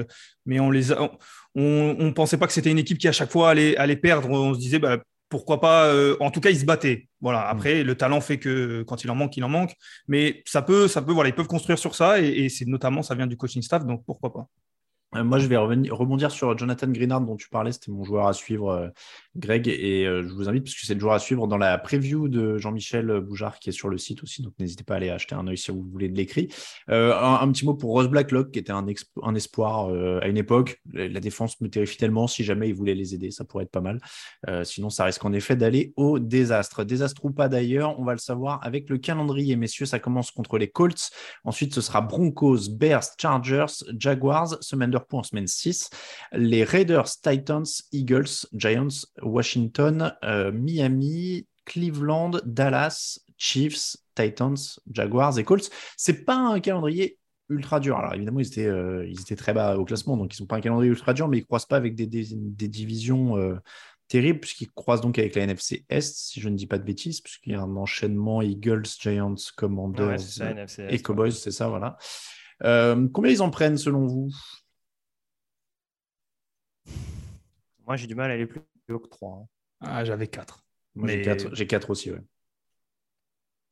mais 0.47 0.59
on 0.59 0.71
les 0.71 0.91
on, 0.91 1.09
on 1.55 2.13
pensait 2.13 2.37
pas 2.37 2.47
que 2.47 2.53
c'était 2.53 2.71
une 2.71 2.79
équipe 2.79 2.97
qui 2.97 3.07
à 3.07 3.11
chaque 3.11 3.31
fois 3.31 3.51
allait, 3.51 3.77
allait 3.77 3.95
perdre. 3.95 4.27
On 4.31 4.55
se 4.55 4.59
disait, 4.59 4.79
bah, 4.79 4.97
pourquoi 5.29 5.61
pas 5.61 5.85
euh, 5.85 6.17
En 6.19 6.31
tout 6.31 6.41
cas, 6.41 6.49
ils 6.49 6.59
se 6.59 6.65
battaient. 6.65 7.07
Voilà. 7.21 7.47
Après, 7.47 7.83
le 7.83 7.95
talent 7.95 8.19
fait 8.19 8.39
que 8.39 8.83
quand 8.83 9.03
il 9.03 9.11
en 9.11 9.15
manque, 9.15 9.37
il 9.37 9.43
en 9.43 9.49
manque. 9.49 9.75
Mais 10.07 10.43
ça 10.45 10.61
peut, 10.61 10.87
ça 10.87 11.01
peut. 11.01 11.13
Voilà, 11.13 11.29
ils 11.29 11.35
peuvent 11.35 11.47
construire 11.47 11.77
sur 11.77 11.95
ça 11.95 12.19
et, 12.19 12.49
c'est 12.49 12.65
notamment 12.65 13.03
ça 13.03 13.15
vient 13.15 13.27
du 13.27 13.37
coaching 13.37 13.61
staff, 13.61 13.85
donc 13.85 14.03
pourquoi 14.05 14.33
pas 14.33 14.47
moi, 15.13 15.39
je 15.39 15.47
vais 15.47 15.57
rebondir 15.57 16.29
sur 16.29 16.55
Jonathan 16.55 16.87
Greenard 16.87 17.21
dont 17.21 17.35
tu 17.35 17.49
parlais. 17.49 17.71
C'était 17.71 17.91
mon 17.91 18.03
joueur 18.03 18.27
à 18.27 18.33
suivre, 18.33 18.69
euh, 18.69 18.89
Greg. 19.35 19.67
Et 19.67 20.05
euh, 20.05 20.21
je 20.21 20.33
vous 20.33 20.47
invite, 20.47 20.65
parce 20.65 20.75
que 20.75 20.85
c'est 20.85 20.93
le 20.93 20.99
joueur 20.99 21.13
à 21.13 21.19
suivre 21.19 21.47
dans 21.47 21.57
la 21.57 21.79
preview 21.79 22.27
de 22.27 22.57
Jean-Michel 22.57 23.19
Boujard 23.19 23.57
qui 23.57 23.69
est 23.69 23.73
sur 23.73 23.89
le 23.89 23.97
site 23.97 24.21
aussi. 24.21 24.43
Donc, 24.43 24.53
n'hésitez 24.59 24.83
pas 24.83 24.93
à 24.93 24.97
aller 24.97 25.09
acheter 25.09 25.33
un 25.33 25.47
œil 25.47 25.57
si 25.57 25.71
vous 25.71 25.83
voulez 25.83 26.09
de 26.09 26.15
l'écrit. 26.15 26.49
un, 26.87 27.51
petit 27.51 27.65
mot 27.65 27.73
pour 27.73 27.91
Rose 27.91 28.07
Blacklock, 28.07 28.51
qui 28.51 28.59
était 28.59 28.71
un, 28.71 28.85
un 29.23 29.35
espoir 29.35 29.89
à 30.21 30.27
une 30.27 30.37
époque. 30.37 30.79
La 30.93 31.19
défense 31.19 31.59
me 31.59 31.69
terrifie 31.69 31.97
tellement. 31.97 32.27
Si 32.27 32.43
jamais 32.43 32.69
il 32.69 32.75
voulait 32.75 32.93
les 32.93 33.15
aider, 33.15 33.31
ça 33.31 33.45
pourrait 33.45 33.63
être 33.63 33.71
pas 33.71 33.81
mal. 33.81 33.99
sinon, 34.63 34.91
ça 34.91 35.05
risque 35.05 35.25
en 35.25 35.33
effet 35.33 35.55
d'aller 35.55 35.93
au 35.95 36.19
désastre. 36.19 36.83
Désastre 36.83 37.25
ou 37.25 37.31
pas 37.31 37.49
d'ailleurs, 37.49 37.99
on 37.99 38.03
va 38.03 38.13
le 38.13 38.19
savoir 38.19 38.59
avec 38.63 38.89
le 38.89 38.99
calendrier. 38.99 39.55
Messieurs, 39.55 39.85
ça 39.85 39.97
commence 39.97 40.29
contre 40.29 40.59
les 40.59 40.69
Colts. 40.69 41.09
Ensuite, 41.43 41.73
ce 41.73 41.81
sera 41.81 42.01
Broncos, 42.01 42.69
Bears, 42.69 43.05
Chargers, 43.17 43.83
Jaguars, 43.97 44.61
semaine 44.61 44.91
de 44.91 44.98
en 45.11 45.23
semaine 45.23 45.47
6. 45.47 45.89
Les 46.33 46.63
Raiders, 46.63 47.09
Titans, 47.21 47.65
Eagles, 47.91 48.47
Giants, 48.53 49.05
Washington, 49.21 50.13
euh, 50.23 50.51
Miami, 50.51 51.47
Cleveland, 51.65 52.31
Dallas, 52.45 53.19
Chiefs, 53.37 53.97
Titans, 54.15 54.57
Jaguars 54.91 55.37
et 55.39 55.43
Colts. 55.43 55.69
C'est 55.97 56.25
pas 56.25 56.35
un 56.35 56.59
calendrier 56.59 57.17
ultra 57.49 57.79
dur. 57.79 57.97
Alors 57.97 58.13
évidemment, 58.13 58.39
ils 58.39 58.47
étaient, 58.47 58.65
euh, 58.65 59.05
ils 59.07 59.19
étaient 59.21 59.35
très 59.35 59.53
bas 59.53 59.77
au 59.77 59.85
classement, 59.85 60.17
donc 60.17 60.33
ils 60.33 60.37
sont 60.37 60.45
pas 60.45 60.57
un 60.57 60.61
calendrier 60.61 60.91
ultra 60.91 61.13
dur, 61.13 61.27
mais 61.27 61.37
ils 61.37 61.41
ne 61.41 61.45
croisent 61.45 61.67
pas 61.67 61.77
avec 61.77 61.95
des, 61.95 62.05
divisions 62.05 63.37
euh, 63.37 63.55
terrible, 64.07 64.39
puisqu'il 64.39 64.69
croise 64.71 65.01
donc 65.01 65.17
avec 65.19 65.35
la 65.35 65.43
NFC 65.43 65.85
Est, 65.89 66.15
si 66.15 66.41
je 66.41 66.49
ne 66.49 66.55
dis 66.55 66.67
pas 66.67 66.77
de 66.77 66.83
bêtises, 66.83 67.21
puisqu'il 67.21 67.53
y 67.53 67.55
a 67.55 67.61
un 67.61 67.75
enchaînement 67.75 68.41
Eagles, 68.41 68.85
Giants, 68.99 69.35
Commanders 69.55 70.19
et 70.89 71.01
Cowboys, 71.01 71.31
c'est 71.31 71.51
ça, 71.51 71.69
voilà. 71.69 71.97
combien 72.61 73.31
ils 73.31 73.41
en 73.41 73.49
prennent 73.49 73.77
selon 73.77 74.05
vous? 74.05 74.31
Moi, 77.85 77.95
j'ai 77.95 78.07
du 78.07 78.15
mal 78.15 78.29
à 78.29 78.33
aller 78.35 78.45
plus 78.45 78.61
haut 78.91 78.99
que 78.99 79.07
3. 79.07 79.31
Hein. 79.31 79.47
Ah, 79.81 80.05
j'avais 80.05 80.27
4. 80.27 80.63
Moi, 80.95 81.07
j'ai 81.53 81.67
4 81.67 81.89
aussi, 81.89 82.11
ouais. 82.11 82.21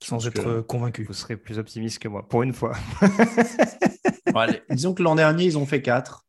Sans 0.04 0.26
être 0.28 0.62
convaincu. 0.62 1.04
Vous 1.04 1.14
serez 1.14 1.38
plus 1.38 1.58
optimiste 1.58 2.00
que 2.00 2.08
moi, 2.08 2.28
pour 2.28 2.44
une 2.44 2.54
fois. 2.54 2.76
disons 4.70 4.94
que 4.94 5.02
l'an 5.04 5.16
dernier, 5.16 5.46
ils 5.46 5.58
ont 5.58 5.66
fait 5.66 5.82
4. 5.82 6.26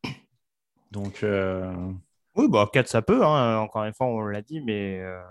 Donc. 0.91 1.23
Euh, 1.23 1.91
oui, 2.35 2.47
bah, 2.47 2.69
4, 2.71 2.87
ça 2.87 3.01
peut. 3.01 3.23
Hein. 3.23 3.57
Encore 3.59 3.83
une 3.83 3.93
fois, 3.93 4.07
on 4.07 4.21
l'a 4.21 4.41
dit, 4.41 4.61
mais. 4.61 4.99
Euh, 4.99 5.21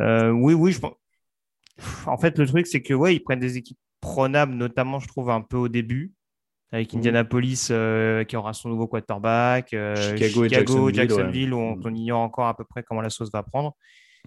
euh, 0.00 0.30
oui, 0.30 0.54
oui, 0.54 0.72
je 0.72 0.80
pense. 0.80 0.94
En 2.06 2.18
fait, 2.18 2.36
le 2.38 2.46
truc, 2.46 2.66
c'est 2.66 2.82
que, 2.82 2.94
ouais, 2.94 3.14
ils 3.14 3.20
prennent 3.20 3.40
des 3.40 3.56
équipes 3.56 3.78
prenables, 4.00 4.54
notamment, 4.54 4.98
je 4.98 5.08
trouve, 5.08 5.30
un 5.30 5.40
peu 5.40 5.56
au 5.56 5.68
début 5.68 6.12
avec 6.72 6.92
mhm. 6.92 6.98
Indianapolis 6.98 7.72
qui 8.28 8.36
aura 8.36 8.52
son 8.52 8.68
nouveau 8.68 8.86
quarterback, 8.86 9.70
Chicago, 9.70 10.44
Chicago, 10.44 10.90
Jacksonville, 10.92 11.52
où 11.52 11.58
on, 11.58 11.80
on, 11.84 11.94
ignore 11.94 12.20
encore 12.20 12.46
à 12.46 12.56
peu 12.56 12.64
près 12.64 12.82
comment 12.82 13.00
la 13.00 13.10
sauce 13.10 13.30
va 13.32 13.42
prendre. 13.42 13.74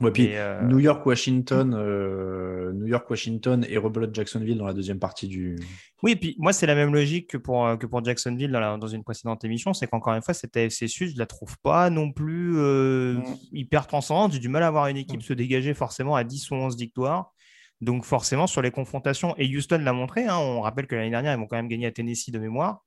Ouais, 0.01 0.11
puis 0.11 0.29
euh, 0.31 0.61
New 0.63 0.79
York, 0.79 1.05
Washington, 1.05 1.75
euh, 1.77 2.73
New 2.73 2.87
York, 2.87 3.07
Washington 3.09 3.63
et 3.69 3.77
rebelote 3.77 4.13
Jacksonville 4.13 4.57
dans 4.57 4.65
la 4.65 4.73
deuxième 4.73 4.97
partie 4.97 5.27
du. 5.27 5.55
Oui, 6.01 6.13
et 6.13 6.15
puis 6.15 6.35
moi, 6.39 6.51
c'est 6.51 6.65
la 6.65 6.73
même 6.73 6.93
logique 6.93 7.29
que 7.29 7.37
pour, 7.37 7.65
euh, 7.65 7.77
que 7.77 7.85
pour 7.85 8.03
Jacksonville 8.03 8.51
dans, 8.51 8.79
dans 8.79 8.87
une 8.87 9.03
précédente 9.03 9.45
émission. 9.45 9.73
C'est 9.73 9.85
qu'encore 9.85 10.13
une 10.13 10.23
fois, 10.23 10.33
cette 10.33 10.57
AFC 10.57 10.87
Sud, 10.87 11.13
je 11.13 11.19
la 11.19 11.27
trouve 11.27 11.57
pas 11.59 11.91
non 11.91 12.11
plus 12.11 12.57
hyper 13.51 13.85
transcendante. 13.85 14.33
J'ai 14.33 14.39
du 14.39 14.49
mal 14.49 14.63
à 14.63 14.71
voir 14.71 14.87
une 14.87 14.97
équipe 14.97 15.21
se 15.21 15.33
dégager 15.33 15.75
forcément 15.75 16.15
à 16.15 16.23
10 16.23 16.49
ou 16.51 16.55
11 16.55 16.75
victoires. 16.75 17.32
Donc, 17.83 18.05
forcément, 18.05 18.47
sur 18.47 18.61
les 18.61 18.71
confrontations, 18.71 19.35
et 19.37 19.47
Houston 19.47 19.79
l'a 19.79 19.93
montré, 19.93 20.25
hein, 20.25 20.37
on 20.37 20.61
rappelle 20.61 20.87
que 20.87 20.95
l'année 20.95 21.09
dernière, 21.09 21.33
ils 21.33 21.39
vont 21.39 21.47
quand 21.47 21.57
même 21.57 21.67
gagné 21.67 21.85
à 21.87 21.91
Tennessee 21.91 22.31
de 22.31 22.39
mémoire. 22.39 22.83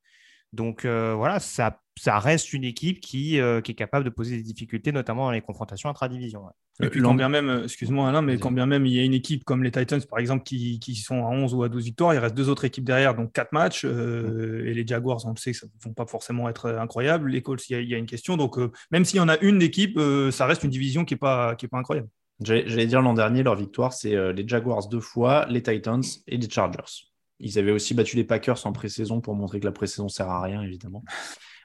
Donc, 0.53 0.87
voilà, 0.87 1.39
ça, 1.41 1.81
ça 1.99 2.19
reste 2.19 2.53
une 2.53 2.65
équipe 2.65 3.01
qui, 3.01 3.39
qui 3.65 3.73
est 3.73 3.77
capable 3.77 4.05
de 4.05 4.11
poser 4.11 4.37
des 4.37 4.43
difficultés, 4.43 4.93
notamment 4.93 5.27
dans 5.27 5.33
les 5.33 5.43
confrontations 5.43 5.89
intra-division. 5.89 6.43
Et 6.83 6.91
puis, 6.91 7.01
quand 7.01 7.15
bien 7.15 7.31
même, 7.31 7.49
euh, 7.49 7.65
excuse-moi 7.65 8.09
Alain, 8.09 8.21
mais 8.21 8.37
quand 8.39 8.51
bien 8.51 8.67
même 8.67 8.85
il 8.85 8.93
y 8.93 9.01
a 9.01 9.03
une 9.03 9.15
équipe 9.15 9.45
comme 9.45 9.63
les 9.63 9.71
Titans, 9.71 10.01
par 10.03 10.19
exemple, 10.19 10.45
qui, 10.45 10.79
qui, 10.79 10.95
sont 10.95 11.25
à 11.25 11.31
11 11.31 11.55
ou 11.55 11.63
à 11.63 11.71
12 11.71 11.85
victoires, 11.85 12.13
il 12.13 12.19
reste 12.19 12.35
deux 12.35 12.51
autres 12.51 12.67
équipes 12.67 12.85
derrière, 12.85 13.15
donc 13.15 13.33
quatre 13.33 13.53
matchs. 13.53 13.85
Euh, 13.87 14.67
et 14.67 14.75
les 14.75 14.87
Jaguars, 14.87 15.25
on 15.25 15.31
le 15.31 15.37
sait, 15.37 15.55
ça 15.55 15.67
ne 15.67 15.71
vont 15.83 15.95
pas 15.95 16.07
forcément 16.07 16.49
être 16.51 16.67
euh, 16.67 16.79
incroyables. 16.79 17.31
Les 17.31 17.41
Colts, 17.41 17.67
il 17.71 17.89
y, 17.89 17.95
a 17.95 17.99
une 17.99 18.07
question. 18.07 18.37
Donc, 18.37 18.59
même 18.91 19.07
s'il 19.07 19.17
y 19.17 19.21
en 19.21 19.29
a 19.29 19.39
une 19.39 19.59
d'équipe, 19.59 19.99
ça 20.31 20.45
reste 20.45 20.65
une 20.65 20.71
division 20.71 21.05
qui 21.05 21.15
n'est 21.15 21.19
pas, 21.19 21.55
qui 21.57 21.65
est 21.65 21.69
pas 21.69 21.79
incroyable. 21.79 22.09
J'allais 22.41 22.87
dire 22.87 23.01
l'an 23.01 23.15
dernier, 23.15 23.43
leur 23.43 23.57
victoire, 23.57 23.93
c'est 23.93 24.33
les 24.33 24.47
Jaguars 24.47 24.89
deux 24.89 25.01
fois, 25.01 25.47
les 25.49 25.63
Titans 25.63 26.03
et 26.27 26.37
les 26.37 26.51
Chargers. 26.51 27.09
Ils 27.39 27.59
avaient 27.59 27.73
aussi 27.73 27.95
battu 27.95 28.17
les 28.17 28.25
Packers 28.25 28.67
en 28.67 28.73
pré-saison 28.73 29.21
pour 29.21 29.35
montrer 29.35 29.61
que 29.61 29.65
la 29.67 29.73
pré-saison 29.73 30.09
sert 30.09 30.29
à 30.29 30.43
rien, 30.43 30.63
évidemment. 30.63 31.03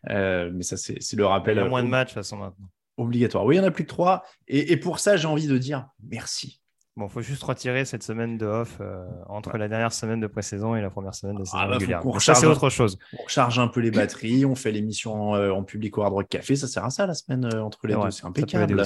mais 0.07 0.63
ça, 0.63 0.77
c'est 0.77 1.15
le 1.15 1.25
rappel. 1.25 1.57
Il 1.57 1.61
y 1.61 1.63
a 1.63 1.69
moins 1.69 1.83
de 1.83 1.89
matchs, 1.89 2.09
de 2.09 2.13
toute 2.13 2.23
façon, 2.23 2.37
maintenant 2.37 2.69
obligatoire. 3.01 3.45
Oui, 3.45 3.55
il 3.55 3.57
y 3.57 3.61
en 3.61 3.65
a 3.67 3.71
plus 3.71 3.83
que 3.83 3.89
trois. 3.89 4.23
Et, 4.47 4.77
pour 4.77 4.99
ça, 4.99 5.17
j'ai 5.17 5.27
envie 5.27 5.47
de 5.47 5.57
dire 5.57 5.87
merci. 6.03 6.60
Bon, 6.97 7.05
il 7.05 7.09
faut 7.09 7.21
juste 7.21 7.43
retirer 7.43 7.85
cette 7.85 8.03
semaine 8.03 8.37
de 8.37 8.45
off 8.45 8.79
euh, 8.81 9.05
entre 9.27 9.57
la 9.57 9.69
dernière 9.69 9.93
semaine 9.93 10.19
de 10.19 10.27
pré-saison 10.27 10.75
et 10.75 10.81
la 10.81 10.89
première 10.89 11.15
semaine 11.15 11.37
de 11.37 11.45
saison 11.45 11.57
ah 11.57 11.67
bah, 11.67 11.77
régulière. 11.77 12.03
Ça, 12.19 12.35
c'est 12.35 12.45
autre 12.45 12.69
chose. 12.69 12.97
On 13.17 13.25
charge 13.29 13.59
un 13.59 13.69
peu 13.69 13.79
les 13.79 13.91
batteries, 13.91 14.43
on 14.43 14.55
fait 14.55 14.73
l'émission 14.73 15.33
euh, 15.35 15.51
en 15.51 15.63
public 15.63 15.97
au 15.97 16.01
Hard 16.01 16.11
Rock 16.11 16.27
Café. 16.27 16.57
Ça 16.57 16.67
sert 16.67 16.83
à 16.83 16.89
ça 16.89 17.05
la 17.05 17.13
semaine 17.13 17.45
euh, 17.45 17.63
entre 17.63 17.87
les 17.87 17.93
deux. 17.93 18.11
C'est 18.11 18.25
impeccable. 18.25 18.83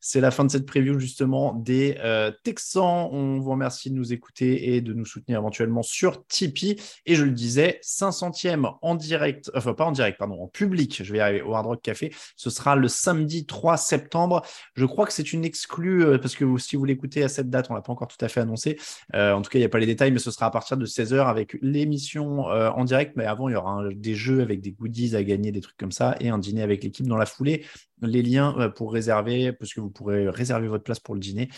C'est 0.00 0.20
la 0.22 0.30
fin 0.30 0.46
de 0.46 0.50
cette 0.50 0.64
preview 0.64 0.98
justement 0.98 1.52
des 1.52 1.98
Texans. 2.42 3.10
On 3.12 3.38
vous 3.38 3.50
remercie 3.50 3.90
de 3.90 3.96
nous 3.96 4.14
écouter 4.14 4.74
et 4.74 4.80
de 4.80 4.94
nous 4.94 5.04
soutenir 5.04 5.38
éventuellement 5.38 5.82
sur 5.82 6.26
Tipeee. 6.26 6.80
Et 7.04 7.16
je 7.16 7.24
le 7.24 7.32
disais, 7.32 7.80
500e 7.84 8.78
en 8.80 8.94
direct, 8.94 9.50
enfin 9.54 9.74
pas 9.74 9.84
en 9.84 9.92
direct, 9.92 10.18
pardon, 10.18 10.42
en 10.42 10.48
public. 10.48 11.02
Je 11.04 11.12
vais 11.12 11.18
y 11.18 11.20
arriver 11.20 11.42
au 11.42 11.54
Hard 11.54 11.66
Rock 11.66 11.82
Café. 11.82 12.14
Ce 12.34 12.48
sera 12.48 12.76
le 12.76 12.88
samedi 12.88 13.44
3 13.44 13.76
septembre. 13.76 14.40
Je 14.74 14.86
crois 14.86 15.04
que 15.04 15.12
c'est 15.12 15.34
une 15.34 15.44
exclue 15.44 16.18
parce 16.18 16.34
que 16.34 16.56
si 16.56 16.76
vous 16.76 16.86
l'écoutez 16.86 17.22
à 17.22 17.28
cette 17.28 17.41
date, 17.50 17.70
on 17.70 17.74
l'a 17.74 17.82
pas 17.82 17.92
encore 17.92 18.08
tout 18.08 18.22
à 18.24 18.28
fait 18.28 18.40
annoncé. 18.40 18.78
Euh, 19.14 19.32
en 19.32 19.42
tout 19.42 19.50
cas, 19.50 19.58
il 19.58 19.62
n'y 19.62 19.66
a 19.66 19.68
pas 19.68 19.78
les 19.78 19.86
détails, 19.86 20.12
mais 20.12 20.18
ce 20.18 20.30
sera 20.30 20.46
à 20.46 20.50
partir 20.50 20.76
de 20.76 20.86
16h 20.86 21.26
avec 21.26 21.56
l'émission 21.62 22.48
euh, 22.50 22.70
en 22.70 22.84
direct. 22.84 23.14
Mais 23.16 23.24
avant, 23.24 23.48
il 23.48 23.52
y 23.52 23.56
aura 23.56 23.82
des 23.94 24.14
jeux 24.14 24.40
avec 24.40 24.60
des 24.60 24.72
goodies 24.72 25.16
à 25.16 25.22
gagner, 25.22 25.52
des 25.52 25.60
trucs 25.60 25.76
comme 25.76 25.92
ça, 25.92 26.16
et 26.20 26.28
un 26.28 26.38
dîner 26.38 26.62
avec 26.62 26.82
l'équipe 26.82 27.06
dans 27.06 27.16
la 27.16 27.26
foulée. 27.26 27.64
Les 28.00 28.22
liens 28.22 28.54
euh, 28.58 28.68
pour 28.68 28.92
réserver, 28.92 29.52
parce 29.52 29.72
que 29.72 29.80
vous 29.80 29.90
pourrez 29.90 30.28
réserver 30.28 30.68
votre 30.68 30.84
place 30.84 31.00
pour 31.00 31.14
le 31.14 31.20
dîner, 31.20 31.48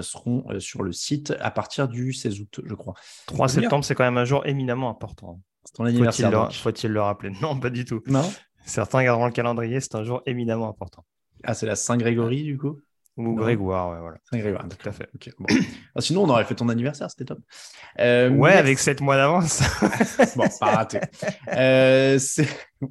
seront 0.00 0.44
sur 0.58 0.82
le 0.82 0.92
site 0.92 1.34
à 1.40 1.50
partir 1.50 1.88
du 1.88 2.12
16 2.12 2.40
août, 2.40 2.60
je 2.64 2.74
crois. 2.74 2.94
3 3.26 3.48
septembre, 3.48 3.84
c'est 3.84 3.94
quand 3.94 4.04
même 4.04 4.18
un 4.18 4.24
jour 4.24 4.46
éminemment 4.46 4.90
important. 4.90 5.40
C'est 5.64 5.74
ton 5.74 5.84
anniversaire. 5.84 6.52
Faut-il 6.52 6.90
le, 6.90 7.00
rappeler? 7.00 7.32
Non, 7.42 7.58
pas 7.58 7.70
du 7.70 7.84
tout. 7.84 8.02
Non. 8.06 8.30
Certains 8.64 9.02
garderont 9.02 9.26
le 9.26 9.32
calendrier, 9.32 9.80
c'est 9.80 9.94
un 9.94 10.04
jour 10.04 10.22
éminemment 10.26 10.68
important. 10.68 11.04
Ah, 11.44 11.54
c'est 11.54 11.66
la 11.66 11.76
Saint-Grégory, 11.76 12.42
du 12.42 12.58
coup? 12.58 12.78
Ou 13.18 13.34
Grégoire, 13.34 13.90
ouais, 13.90 13.98
voilà. 14.00 14.18
Grégoire, 14.32 14.66
tout 14.68 14.88
à 14.88 14.92
fait. 14.92 15.10
Ah, 15.94 16.00
sinon, 16.00 16.22
on 16.22 16.28
aurait 16.28 16.44
fait 16.44 16.54
ton 16.54 16.68
anniversaire, 16.68 17.10
c'était 17.10 17.24
top. 17.24 17.40
Euh, 17.98 18.30
ouais, 18.30 18.52
avec 18.52 18.78
7 18.78 19.00
mois 19.00 19.16
d'avance. 19.16 19.60
bon, 20.36 20.44
pas 20.60 20.76
raté. 20.76 21.00
Euh, 21.52 22.18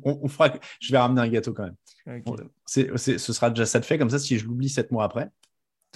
on, 0.04 0.28
fera... 0.28 0.54
Je 0.80 0.92
vais 0.92 0.98
ramener 0.98 1.22
un 1.22 1.30
gâteau 1.30 1.54
quand 1.54 1.64
même. 1.64 2.24
ce 2.66 3.18
sera 3.18 3.50
déjà 3.50 3.66
ça 3.66 3.80
de 3.80 3.86
fait, 3.86 3.98
comme 3.98 4.10
ça, 4.10 4.20
si 4.20 4.38
je 4.38 4.46
l'oublie 4.46 4.70
7 4.70 4.92
mois 4.92 5.06
après, 5.06 5.30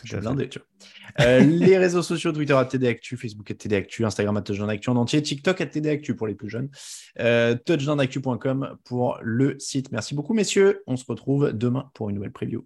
je 0.04 0.16
vais 0.16 0.22
blindé, 0.22 0.50
tu 0.50 0.60
vois. 0.60 1.26
Euh, 1.26 1.40
les 1.46 1.78
réseaux 1.78 2.02
sociaux, 2.02 2.32
Twitter 2.32 2.54
à 2.54 2.66
TD 2.66 2.88
Actu, 2.88 3.18
Facebook 3.18 3.50
à 3.52 3.54
TD 3.54 3.76
Actu, 3.76 4.06
Instagram 4.06 4.38
à 4.38 4.42
Touchdown 4.42 4.70
Actu 4.70 4.90
en 4.90 4.96
entier, 4.96 5.22
TikTok 5.22 5.62
à 5.62 5.66
TD 5.66 5.90
Actu 5.90 6.16
pour 6.16 6.28
les 6.28 6.36
plus 6.36 6.50
jeunes, 6.50 6.70
euh, 7.20 7.56
touchdownactu.com 7.56 8.78
pour 8.84 9.20
le 9.22 9.60
site. 9.60 9.92
Merci 9.92 10.16
beaucoup, 10.16 10.34
messieurs. 10.34 10.84
On 10.88 10.98
se 10.98 11.06
retrouve 11.06 11.52
demain 11.54 11.92
pour 11.94 12.10
une 12.10 12.16
nouvelle 12.16 12.32
preview. 12.32 12.66